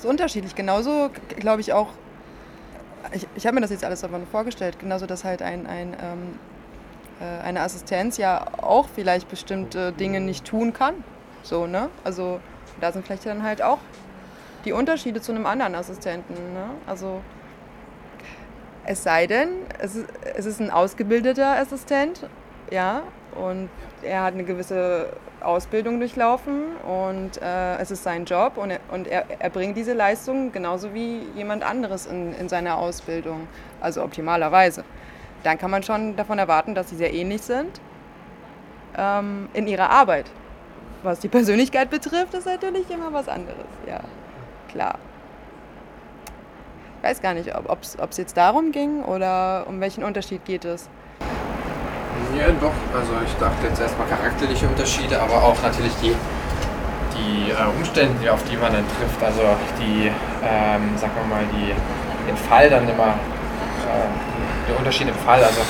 ist 0.00 0.06
unterschiedlich. 0.06 0.54
Genauso 0.54 1.10
glaube 1.36 1.60
ich 1.60 1.72
auch, 1.72 1.88
ich, 3.12 3.26
ich 3.34 3.46
habe 3.46 3.54
mir 3.54 3.60
das 3.60 3.70
jetzt 3.70 3.84
alles 3.84 4.04
aber 4.04 4.18
nur 4.18 4.26
vorgestellt, 4.26 4.78
genauso 4.78 5.06
dass 5.06 5.24
halt 5.24 5.42
ein, 5.42 5.66
ein, 5.66 5.96
ähm, 6.02 6.38
äh, 7.20 7.42
eine 7.42 7.60
Assistenz 7.60 8.16
ja 8.16 8.46
auch 8.62 8.88
vielleicht 8.94 9.28
bestimmte 9.28 9.92
Dinge 9.92 10.20
nicht 10.20 10.44
tun 10.44 10.72
kann. 10.72 10.94
So, 11.42 11.66
ne? 11.66 11.88
Also 12.04 12.40
da 12.80 12.92
sind 12.92 13.06
vielleicht 13.06 13.26
dann 13.26 13.42
halt 13.42 13.62
auch 13.62 13.78
die 14.64 14.72
Unterschiede 14.72 15.20
zu 15.20 15.32
einem 15.32 15.46
anderen 15.46 15.74
Assistenten. 15.74 16.34
Ne? 16.34 16.70
Also 16.86 17.22
es 18.84 19.02
sei 19.02 19.26
denn, 19.26 19.48
es 19.78 19.94
ist, 19.94 20.06
es 20.34 20.46
ist 20.46 20.60
ein 20.60 20.70
ausgebildeter 20.70 21.58
Assistent, 21.58 22.26
ja, 22.70 23.02
und 23.34 23.68
er 24.02 24.22
hat 24.22 24.34
eine 24.34 24.44
gewisse 24.44 25.10
Ausbildung 25.40 25.98
durchlaufen 26.00 26.76
und 26.76 27.40
äh, 27.42 27.76
es 27.78 27.90
ist 27.90 28.02
sein 28.02 28.24
Job 28.24 28.56
und, 28.56 28.70
er, 28.70 28.80
und 28.90 29.06
er, 29.06 29.24
er 29.38 29.50
bringt 29.50 29.76
diese 29.76 29.92
Leistung 29.92 30.52
genauso 30.52 30.92
wie 30.94 31.22
jemand 31.34 31.62
anderes 31.62 32.06
in, 32.06 32.34
in 32.34 32.48
seiner 32.48 32.76
Ausbildung, 32.78 33.48
also 33.80 34.02
optimalerweise. 34.02 34.84
Dann 35.42 35.58
kann 35.58 35.70
man 35.70 35.82
schon 35.82 36.16
davon 36.16 36.38
erwarten, 36.38 36.74
dass 36.74 36.90
sie 36.90 36.96
sehr 36.96 37.14
ähnlich 37.14 37.42
sind 37.42 37.80
ähm, 38.96 39.48
in 39.54 39.66
ihrer 39.66 39.90
Arbeit. 39.90 40.26
Was 41.02 41.20
die 41.20 41.28
Persönlichkeit 41.28 41.88
betrifft, 41.88 42.34
ist 42.34 42.46
natürlich 42.46 42.90
immer 42.90 43.12
was 43.12 43.28
anderes, 43.28 43.56
ja, 43.86 44.00
klar. 44.68 44.98
Ich 46.98 47.08
weiß 47.08 47.22
gar 47.22 47.32
nicht, 47.32 47.54
ob 47.56 47.80
es 48.10 48.16
jetzt 48.18 48.36
darum 48.36 48.72
ging 48.72 49.02
oder 49.02 49.64
um 49.66 49.80
welchen 49.80 50.04
Unterschied 50.04 50.44
geht 50.44 50.66
es. 50.66 50.90
Ja, 52.36 52.46
doch. 52.60 52.72
Also 52.94 53.12
ich 53.26 53.34
dachte 53.38 53.66
jetzt 53.66 53.80
erstmal 53.80 54.06
charakterliche 54.06 54.66
Unterschiede, 54.68 55.20
aber 55.20 55.42
auch 55.42 55.60
natürlich 55.62 55.92
die, 56.00 56.14
die 57.16 57.50
äh, 57.50 57.76
Umstände, 57.76 58.32
auf 58.32 58.42
die 58.44 58.56
man 58.56 58.72
dann 58.72 58.84
trifft. 58.98 59.22
Also 59.22 59.42
die, 59.78 60.06
ähm, 60.42 60.96
sagen 60.96 61.12
wir 61.18 61.26
mal, 61.26 61.44
die, 61.52 61.74
den 62.28 62.36
Fall 62.36 62.70
dann 62.70 62.88
immer, 62.88 63.18
äh, 63.82 64.08
der 64.68 64.78
Unterschied 64.78 65.08
im 65.08 65.18
Fall. 65.26 65.42
Also 65.42 65.60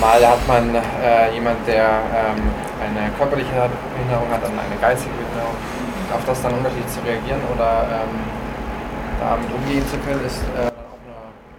mal 0.00 0.20
hat 0.20 0.46
man 0.46 0.74
äh, 0.74 1.32
jemand, 1.32 1.66
der 1.66 1.88
ähm, 2.12 2.44
eine 2.76 3.10
körperliche 3.16 3.50
Behinderung 3.50 4.28
hat, 4.30 4.44
dann 4.44 4.52
eine 4.52 4.76
geistige 4.80 5.14
Behinderung. 5.16 5.56
Auf 6.12 6.24
das 6.26 6.42
dann 6.42 6.52
unterschiedlich 6.54 6.92
zu 6.92 7.00
reagieren 7.00 7.40
oder 7.54 7.88
ähm, 7.88 8.14
damit 9.18 9.48
umgehen 9.50 9.84
zu 9.88 9.96
können, 10.04 10.24
ist 10.24 10.38
äh, 10.60 10.75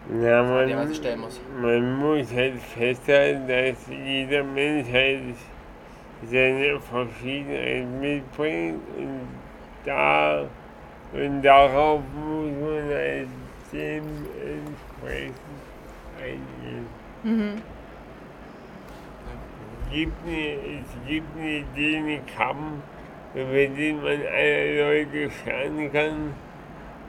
Ja, 0.10 0.42
man, 0.42 0.70
man 0.70 0.88
sich 0.88 0.98
stellen 0.98 1.20
muss. 1.20 1.40
man 1.62 1.98
muss 1.98 2.34
halt 2.34 2.62
festhalten, 2.62 3.48
dass 3.48 3.76
jeder 3.90 4.44
Mensch 4.44 4.88
halt 4.92 5.36
seine 6.30 6.80
Verschiedenheit 6.80 7.88
mitbringt 8.00 8.80
und 8.98 9.28
da 9.84 10.46
und 11.14 11.42
darauf 11.42 12.02
muss 12.16 12.52
man 12.60 12.90
halt 12.90 13.28
dementsprechend 13.72 15.36
eingehen. 16.22 16.88
Mhm. 17.24 17.62
Es 19.84 19.94
gibt 19.94 20.14
eine, 20.26 20.82
es 20.82 21.08
gibt 21.08 21.38
eine 21.38 21.58
Idee, 21.60 21.98
einen 21.98 22.26
Kamm, 22.36 22.82
über 23.34 23.54
den 23.54 23.98
man 23.98 24.22
alle 24.34 25.06
Leute 25.06 25.30
schauen 25.44 25.92
kann. 25.92 26.34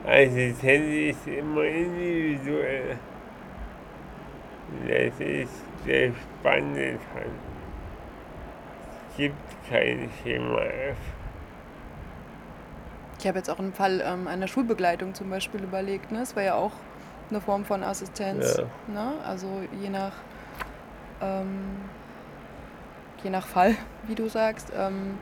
Assistenz 0.05 1.17
ist 1.17 1.27
immer 1.27 1.63
individuell. 1.63 2.97
Das 4.87 5.19
ist 5.19 5.63
der 5.85 6.11
spannende 6.39 6.97
Teil. 7.13 7.29
Es 9.09 9.17
gibt 9.17 9.35
kein 9.69 10.09
Schema 10.23 10.61
F. 10.61 10.97
Ich 13.19 13.27
habe 13.27 13.37
jetzt 13.37 13.49
auch 13.49 13.59
einen 13.59 13.73
Fall 13.73 14.01
ähm, 14.05 14.27
einer 14.27 14.47
Schulbegleitung 14.47 15.13
zum 15.13 15.29
Beispiel 15.29 15.61
überlegt. 15.61 16.11
Ne? 16.11 16.19
Das 16.19 16.35
war 16.35 16.43
ja 16.43 16.55
auch 16.55 16.71
eine 17.29 17.41
Form 17.41 17.65
von 17.65 17.83
Assistenz. 17.83 18.57
Ja. 18.57 18.63
Ne? 18.93 19.13
Also 19.25 19.47
je 19.81 19.89
nach, 19.89 20.13
ähm, 21.21 21.75
je 23.23 23.29
nach 23.29 23.45
Fall, 23.45 23.75
wie 24.07 24.15
du 24.15 24.29
sagst, 24.29 24.71
ähm, 24.75 25.17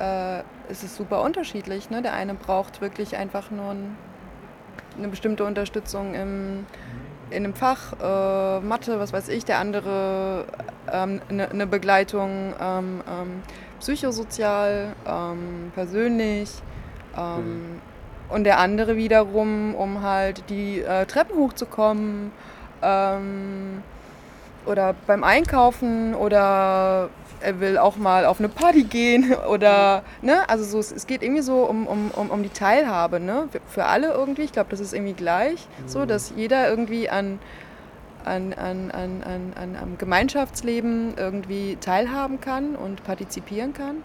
äh, 0.00 0.40
ist 0.70 0.82
es 0.82 0.96
super 0.96 1.22
unterschiedlich. 1.22 1.90
Ne? 1.90 2.02
Der 2.02 2.12
eine 2.14 2.34
braucht 2.34 2.80
wirklich 2.80 3.16
einfach 3.16 3.50
nur 3.50 3.70
ein, 3.70 3.96
eine 4.96 5.08
bestimmte 5.08 5.44
Unterstützung 5.44 6.14
im, 6.14 6.66
in 7.30 7.44
einem 7.44 7.54
Fach, 7.54 7.92
äh, 8.00 8.60
Mathe, 8.60 8.98
was 8.98 9.12
weiß 9.12 9.28
ich. 9.28 9.44
Der 9.44 9.58
andere 9.58 10.44
ähm, 10.92 11.20
eine, 11.28 11.50
eine 11.50 11.66
Begleitung 11.66 12.54
ähm, 12.60 13.02
ähm, 13.08 13.42
psychosozial, 13.80 14.94
ähm, 15.06 15.72
persönlich. 15.74 16.50
Ähm, 17.16 17.80
Und 18.28 18.42
der 18.42 18.58
andere 18.58 18.96
wiederum, 18.96 19.76
um 19.76 20.02
halt 20.02 20.50
die 20.50 20.80
äh, 20.80 21.06
Treppen 21.06 21.38
hochzukommen 21.38 22.32
ähm, 22.82 23.84
oder 24.66 24.94
beim 25.06 25.24
Einkaufen 25.24 26.14
oder 26.14 27.10
er 27.40 27.60
will 27.60 27.78
auch 27.78 27.96
mal 27.96 28.24
auf 28.24 28.38
eine 28.38 28.48
Party 28.48 28.84
gehen 28.84 29.34
oder, 29.48 30.02
ne, 30.22 30.48
also 30.48 30.64
so, 30.64 30.78
es, 30.78 30.92
es 30.92 31.06
geht 31.06 31.22
irgendwie 31.22 31.42
so 31.42 31.64
um, 31.64 31.86
um, 31.86 32.10
um, 32.10 32.30
um 32.30 32.42
die 32.42 32.48
Teilhabe, 32.48 33.20
ne, 33.20 33.48
für, 33.50 33.60
für 33.66 33.84
alle 33.84 34.12
irgendwie, 34.12 34.42
ich 34.42 34.52
glaube, 34.52 34.70
das 34.70 34.80
ist 34.80 34.92
irgendwie 34.92 35.14
gleich, 35.14 35.66
so, 35.86 36.06
dass 36.06 36.32
jeder 36.36 36.68
irgendwie 36.68 37.08
an, 37.08 37.38
an, 38.24 38.52
an, 38.54 38.90
an, 38.90 39.22
an, 39.22 39.52
an, 39.54 39.76
am 39.80 39.98
Gemeinschaftsleben 39.98 41.14
irgendwie 41.16 41.76
teilhaben 41.80 42.40
kann 42.40 42.74
und 42.74 43.04
partizipieren 43.04 43.72
kann. 43.72 44.02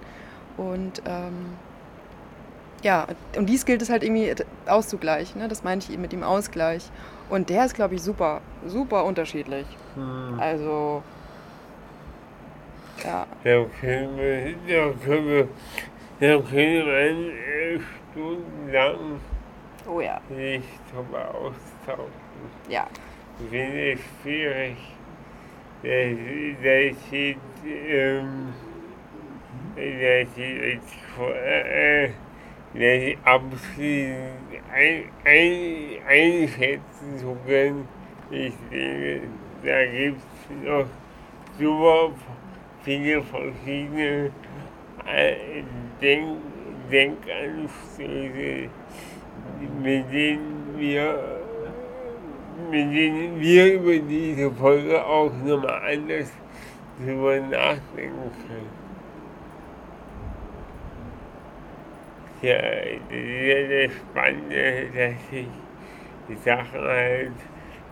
Und 0.58 1.02
ähm, 1.08 1.58
ja, 2.84 3.08
und 3.38 3.48
dies 3.48 3.66
gilt 3.66 3.82
es 3.82 3.90
halt 3.90 4.04
irgendwie 4.04 4.34
auszugleichen, 4.66 5.42
ne? 5.42 5.48
das 5.48 5.64
meine 5.64 5.80
ich 5.80 5.92
eben 5.92 6.02
mit 6.02 6.12
dem 6.12 6.24
Ausgleich. 6.24 6.90
Und 7.30 7.50
der 7.50 7.66
ist, 7.66 7.76
glaube 7.76 7.96
ich, 7.96 8.02
super, 8.02 8.42
super 8.66 9.06
unterschiedlich. 9.06 9.66
Also, 10.38 11.04
ja. 13.04 13.26
Da 13.44 13.66
können 13.80 14.18
wir, 14.18 14.54
da 14.68 14.94
können 15.06 15.28
wir, 15.28 15.48
da 16.20 16.42
können 16.42 16.86
wir 16.86 16.98
äh, 16.98 17.80
stundenlang 18.12 19.20
Oh 19.88 20.00
ja, 20.00 20.20
sich 20.30 20.62
darüber 20.94 21.34
austauschen. 21.34 22.12
ja. 22.70 22.86
Ich 23.44 23.50
finde 23.50 23.92
es 23.94 24.00
schwierig, 24.22 24.78
dass, 25.82 26.62
dass 26.64 27.12
ich, 27.12 27.38
ähm, 27.66 28.54
ich 29.76 30.38
jetzt 30.38 30.94
vor- 31.16 31.34
äh, 31.36 32.10
dass 32.74 32.82
ich 32.82 33.18
abschließend 33.24 34.18
ein, 34.74 35.04
ein, 35.26 35.98
einschätzen 36.08 37.18
zu 37.20 37.36
können. 37.46 37.88
Ich 38.30 38.54
denke, 38.72 39.22
da 39.64 39.86
gibt 39.86 40.18
es 40.20 40.68
noch 40.68 40.86
super 41.60 42.14
viele 42.84 43.22
verschiedene 43.22 44.32
äh, 45.06 45.36
Denk 46.02 46.38
Denkanstöße, 46.92 48.70
mit 49.82 50.12
denen 50.12 50.76
wir 50.78 51.42
mit 52.70 52.94
denen 52.94 53.40
wir 53.40 53.74
über 53.74 53.98
diese 53.98 54.52
Folge 54.52 55.04
auch 55.04 55.32
nochmal 55.44 55.94
anders 55.94 56.32
drüber 57.00 57.40
nachdenken 57.40 58.32
können. 58.48 58.81
Ja, 62.42 62.58
das 62.60 63.90
das 63.90 63.92
Spannende, 63.98 64.86
dass 64.96 65.30
sich 65.30 65.48
die 66.28 66.36
Sachen 66.38 66.82
halt 66.82 67.34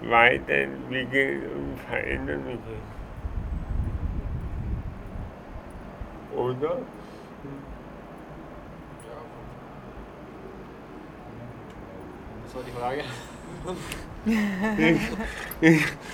weiterentwickeln 0.02 1.42
und 1.52 1.80
verändern 1.88 2.44
können. 2.44 2.60
Oder? 6.36 6.78
Das 12.44 12.56
war 12.56 12.64
die 12.64 12.72
Frage. 12.72 13.04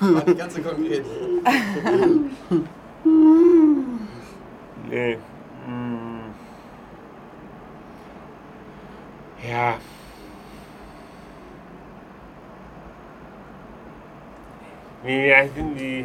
War 0.00 0.22
die 0.22 0.34
ganze 0.34 0.62
konkret. 0.62 1.04
Nee. 4.88 5.18
Mm. 5.66 6.34
Ja. 9.48 9.78
Wir 15.02 15.30
lassen 15.30 15.76
die, 15.76 16.04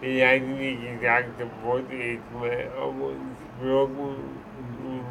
wir 0.00 0.24
lassen 0.24 0.58
die 0.58 0.78
gesagte 0.98 1.46
Worte 1.62 1.94
jetzt 1.94 2.32
mal 2.34 2.68
auf 2.78 2.94
uns 3.00 3.38
wirken 3.60 3.98
und 3.98 5.02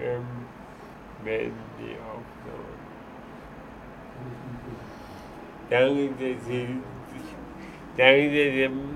ähm, 0.00 0.26
werden 1.24 1.52
die 1.78 1.96
aufnehmen. 2.10 2.82
Danke, 5.70 6.08
dass 6.08 6.46
Sie, 6.46 6.66
danke, 7.96 8.28
dass 8.28 8.54
Sie 8.54 8.92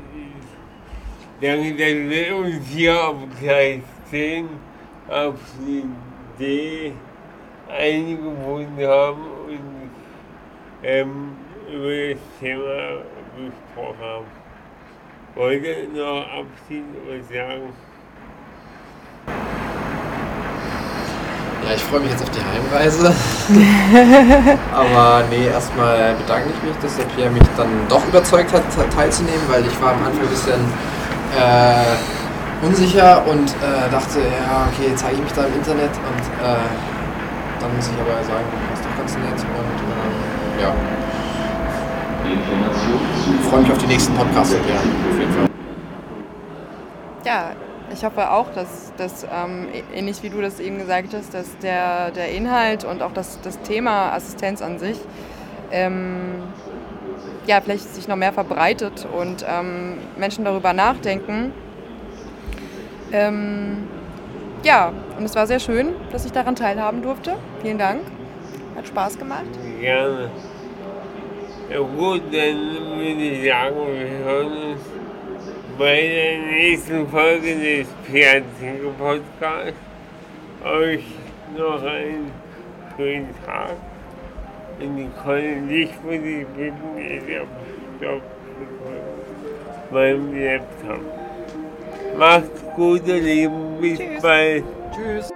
Danke, 1.39 1.73
dass 1.73 2.11
wir 2.11 2.37
uns 2.37 2.67
hier 2.69 3.09
auf 3.09 3.17
Gleis 3.39 3.83
10 4.11 4.49
auf 5.09 5.35
die 5.61 5.85
Idee 6.37 6.93
eingebunden 7.69 8.87
haben 8.87 9.21
und 9.47 9.91
ähm, 10.83 11.33
über 11.73 12.15
das 12.15 12.23
Thema 12.41 13.03
gesprochen 13.37 13.99
haben. 14.03 14.27
Wollte 15.35 15.89
noch 15.95 16.23
abschließend 16.23 16.97
was 17.09 17.29
sagen? 17.29 17.73
Ja, 21.67 21.75
ich 21.75 21.83
freue 21.83 22.01
mich 22.01 22.11
jetzt 22.11 22.23
auf 22.23 22.31
die 22.31 22.41
Heimreise. 22.41 23.13
Aber 24.73 25.25
nee, 25.31 25.47
erstmal 25.49 26.15
bedanke 26.15 26.51
ich 26.51 26.63
mich, 26.69 26.77
dass 26.81 26.97
der 26.97 27.05
Pierre 27.07 27.31
mich 27.31 27.43
dann 27.57 27.69
doch 27.89 28.07
überzeugt 28.07 28.53
hat, 28.53 28.63
te- 28.71 28.89
teilzunehmen, 28.95 29.43
weil 29.49 29.67
ich 29.67 29.83
war 29.83 29.91
am 29.93 30.05
Anfang 30.05 30.23
ein 30.23 30.29
bisschen 30.29 30.61
äh, 31.37 31.97
unsicher 32.63 33.23
und 33.27 33.51
äh, 33.51 33.91
dachte, 33.91 34.21
ja, 34.21 34.69
okay, 34.69 34.93
zeige 34.95 35.17
ich 35.17 35.23
mich 35.23 35.33
da 35.33 35.45
im 35.45 35.55
Internet 35.55 35.91
und 35.91 36.45
äh, 36.45 36.57
dann 37.61 37.77
muss 37.77 37.89
ich 37.89 38.01
aber 38.01 38.23
sagen, 38.25 38.45
das 38.71 38.81
ist 38.81 38.89
doch 38.89 38.97
ganz 38.97 39.15
nett 39.17 39.41
und 39.41 39.79
ähm, 39.81 40.63
ja. 40.63 40.75
Ich 43.39 43.49
freue 43.49 43.61
mich 43.61 43.71
auf 43.71 43.79
die 43.79 43.87
nächsten 43.87 44.15
Podcasts, 44.15 44.55
ja, 44.55 44.59
auf 44.59 45.19
jeden 45.19 45.33
Fall. 45.33 45.47
Ja, 47.25 47.53
ich 47.93 48.05
hoffe 48.05 48.31
auch, 48.31 48.51
dass, 48.53 48.93
dass 48.97 49.25
ähm, 49.25 49.69
ähnlich 49.95 50.23
wie 50.23 50.31
du 50.31 50.41
das 50.41 50.59
eben 50.59 50.79
gesagt 50.79 51.15
hast, 51.15 51.35
dass 51.35 51.57
der, 51.59 52.11
der 52.11 52.31
Inhalt 52.33 52.85
und 52.85 53.03
auch 53.03 53.13
das, 53.13 53.41
das 53.43 53.61
Thema 53.61 54.13
Assistenz 54.13 54.63
an 54.63 54.79
sich 54.79 54.99
ähm, 55.71 56.43
ja, 57.47 57.61
vielleicht 57.61 57.95
sich 57.95 58.09
noch 58.09 58.17
mehr 58.17 58.33
verbreitet 58.33 59.07
und 59.17 59.45
ähm, 59.49 59.99
Menschen 60.17 60.45
darüber 60.45 60.73
nachdenken. 60.73 61.53
Ähm, 63.17 63.89
ja, 64.63 64.93
und 65.17 65.25
es 65.25 65.35
war 65.35 65.47
sehr 65.47 65.59
schön, 65.59 65.95
dass 66.13 66.27
ich 66.27 66.33
daran 66.33 66.55
teilhaben 66.55 67.01
durfte. 67.01 67.37
Vielen 67.63 67.79
Dank. 67.79 68.03
Hat 68.77 68.87
Spaß 68.87 69.19
gemacht. 69.19 69.47
Gerne. 69.81 70.29
Ja 71.71 71.79
gut, 71.79 72.23
dann 72.31 72.99
würde 72.99 73.23
ich 73.23 73.49
sagen, 73.49 73.77
wir 73.95 74.25
hören 74.25 74.73
uns 74.73 74.81
bei 75.79 76.01
der 76.03 76.39
nächsten 76.53 77.09
Folge 77.09 77.55
des 77.55 77.87
Piazzico 78.07 78.91
Podcasts. 78.99 79.81
Euch 80.63 81.05
noch 81.57 81.83
einen 81.83 82.31
schönen 82.97 83.35
Tag 83.47 83.77
Und 84.81 84.99
ich 84.99 85.17
konnte 85.23 85.61
nicht, 85.67 85.95
wo 86.03 86.11
ich 86.11 86.21
bin, 86.21 86.75
ich 86.97 87.41
auf 87.41 87.47
Stopp 87.99 88.23
meinem 89.91 90.39
Laptop. 90.39 91.26
Macht's 92.19 92.63
gut, 92.75 93.07
ihr 93.07 93.21
Lieben. 93.21 93.81
Bis 93.81 93.99
Tschüss. 93.99 94.23
bald. 94.23 94.65
Tschüss. 94.95 95.33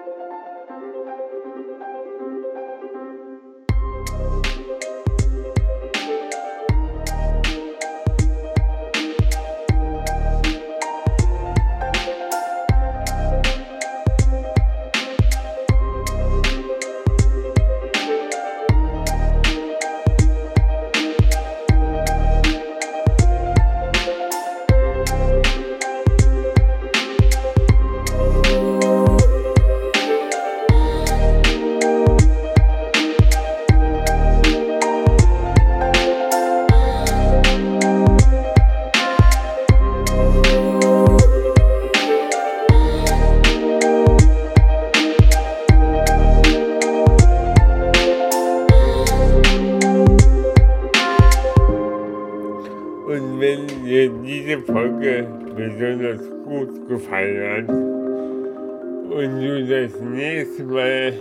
Du 59.41 59.67
das 59.67 59.99
nächste 60.01 60.63
Mal 60.65 61.13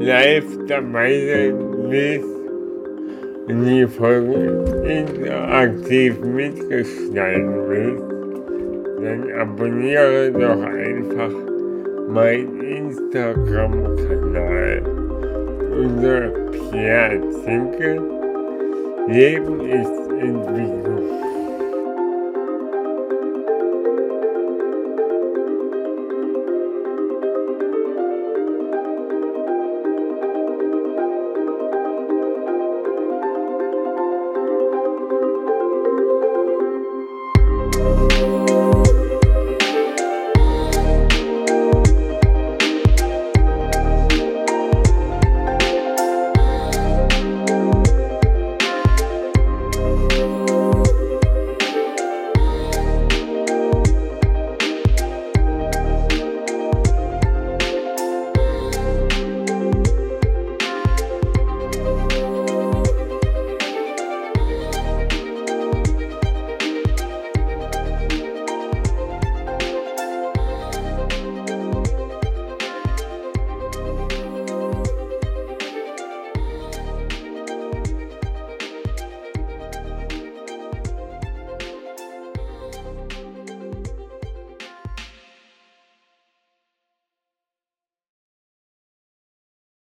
live 0.00 0.66
dabei 0.66 1.26
sein 1.26 1.54
willst 1.88 2.26
und 3.48 3.64
die 3.64 3.86
Folge 3.86 4.64
interaktiv 4.84 6.20
mitgestalten 6.20 7.68
willst, 7.68 8.02
dann 9.02 9.30
abonniere 9.40 10.32
doch 10.32 10.62
einfach 10.62 11.30
meinen 12.08 12.60
Instagram-Kanal 12.60 14.82
unter 15.78 16.28
Pierre 16.50 17.20
Zinke. 17.44 18.02
Leben 19.06 19.60
ist 19.60 20.10
Entwicklung. 20.20 20.85